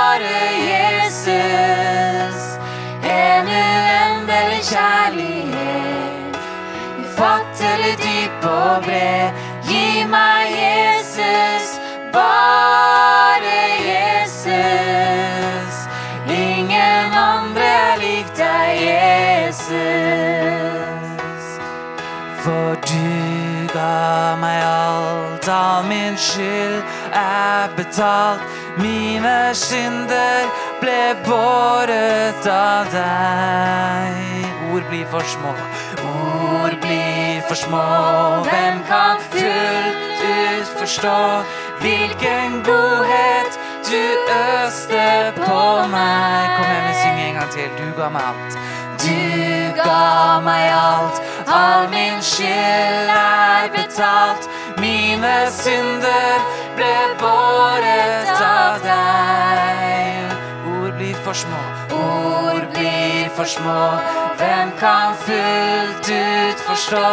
Gi 9.71 10.05
meg 10.05 10.51
Jesus, 10.51 11.79
bare 12.13 13.61
Jesus. 13.89 15.75
Ingen 16.27 17.13
andre 17.15 17.63
er 17.63 17.97
lik 18.01 18.27
deg, 18.37 18.81
Jesus. 18.89 19.69
For 22.43 22.75
du 22.89 23.11
ga 23.75 24.35
meg 24.41 24.63
alt, 24.65 25.49
all 25.49 25.85
min 25.87 26.17
skyld 26.19 26.83
er 27.13 27.69
betalt. 27.77 28.41
Mine 28.81 29.55
synder 29.55 30.49
ble 30.81 31.15
båret 31.27 32.47
av 32.47 32.87
deg. 32.95 34.15
Ord 34.71 34.85
blir 34.91 35.07
for 35.11 35.23
små, 35.27 35.53
blir 37.51 37.57
for 37.57 37.67
små. 37.67 38.45
Hvem 38.45 38.85
kan 38.87 39.17
fullt 39.31 40.21
ut 40.23 40.79
forstå 40.79 41.43
hvilken 41.81 42.63
godhet 42.65 43.59
du 43.91 44.03
øste 44.65 45.33
på 45.37 45.87
meg? 45.91 46.51
Kom 46.57 46.67
igjen, 46.71 46.85
vi 46.89 46.95
synger 47.03 47.27
en 47.27 47.35
gang 47.35 47.51
til. 47.51 47.71
Du 47.79 48.01
ga 48.01 48.09
meg 48.09 48.23
alt. 48.23 48.59
Du 49.03 49.83
ga 49.85 50.41
meg 50.41 50.73
alt, 50.73 51.23
all 51.49 51.89
min 51.91 52.23
skyld 52.23 53.11
er 53.11 53.71
betalt. 53.75 54.49
Mine 54.79 55.51
synder 55.51 56.39
ble 56.77 56.97
båret 57.19 58.31
av 58.45 58.79
deg. 58.85 60.37
Ord 60.71 60.93
blir 60.99 61.17
for 61.25 61.33
små, 61.33 61.63
for 63.41 63.47
små. 63.47 63.85
Hvem 64.39 64.69
kan 64.79 65.15
fullt 65.17 66.09
ut 66.11 66.61
forstå 66.69 67.11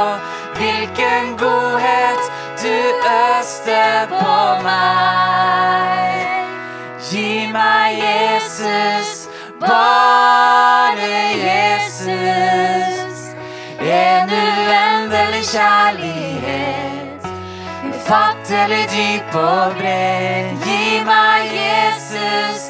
hvilken 0.58 1.38
godhet 1.38 2.22
du 2.64 2.78
øste 3.40 4.08
på 4.10 4.36
meg? 4.64 6.28
Gi 7.10 7.48
meg 7.52 8.00
Jesus, 8.04 9.30
bare 9.62 11.16
Jesus. 11.48 13.18
En 13.80 14.30
uendelig 14.30 15.46
kjærlighet, 15.54 17.22
ufattelig 17.90 18.86
dyp 18.96 19.36
og 19.36 19.76
bred. 19.80 20.52
Gi 20.66 21.04
meg 21.08 21.42
Jesus, 21.56 22.68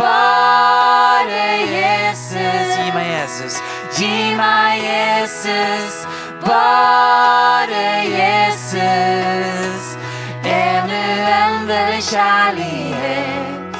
bare 0.00 1.46
Jesus. 1.74 2.68
Gi 2.76 2.88
meg 2.96 3.06
Jesus. 3.14 3.54
Gi 3.96 4.34
meg 4.40 4.82
Jesus. 4.88 5.94
Bare 6.46 7.86
Jesus. 8.18 9.84
En 10.44 10.90
uendelig 10.90 12.02
kjærlighet. 12.10 13.76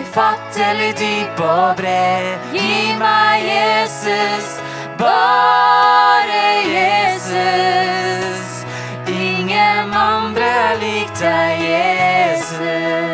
Ufattelig 0.00 0.92
dyp 0.98 1.40
og 1.40 1.76
bred. 1.76 2.38
Gi 2.52 2.94
meg 2.98 3.42
Jesus. 3.52 4.46
Bare 4.98 6.44
Jesus. 6.76 8.50
Ingen 9.08 9.94
andre 9.94 10.54
lik 10.80 11.10
deg, 11.20 11.60
Jesus. 11.60 13.05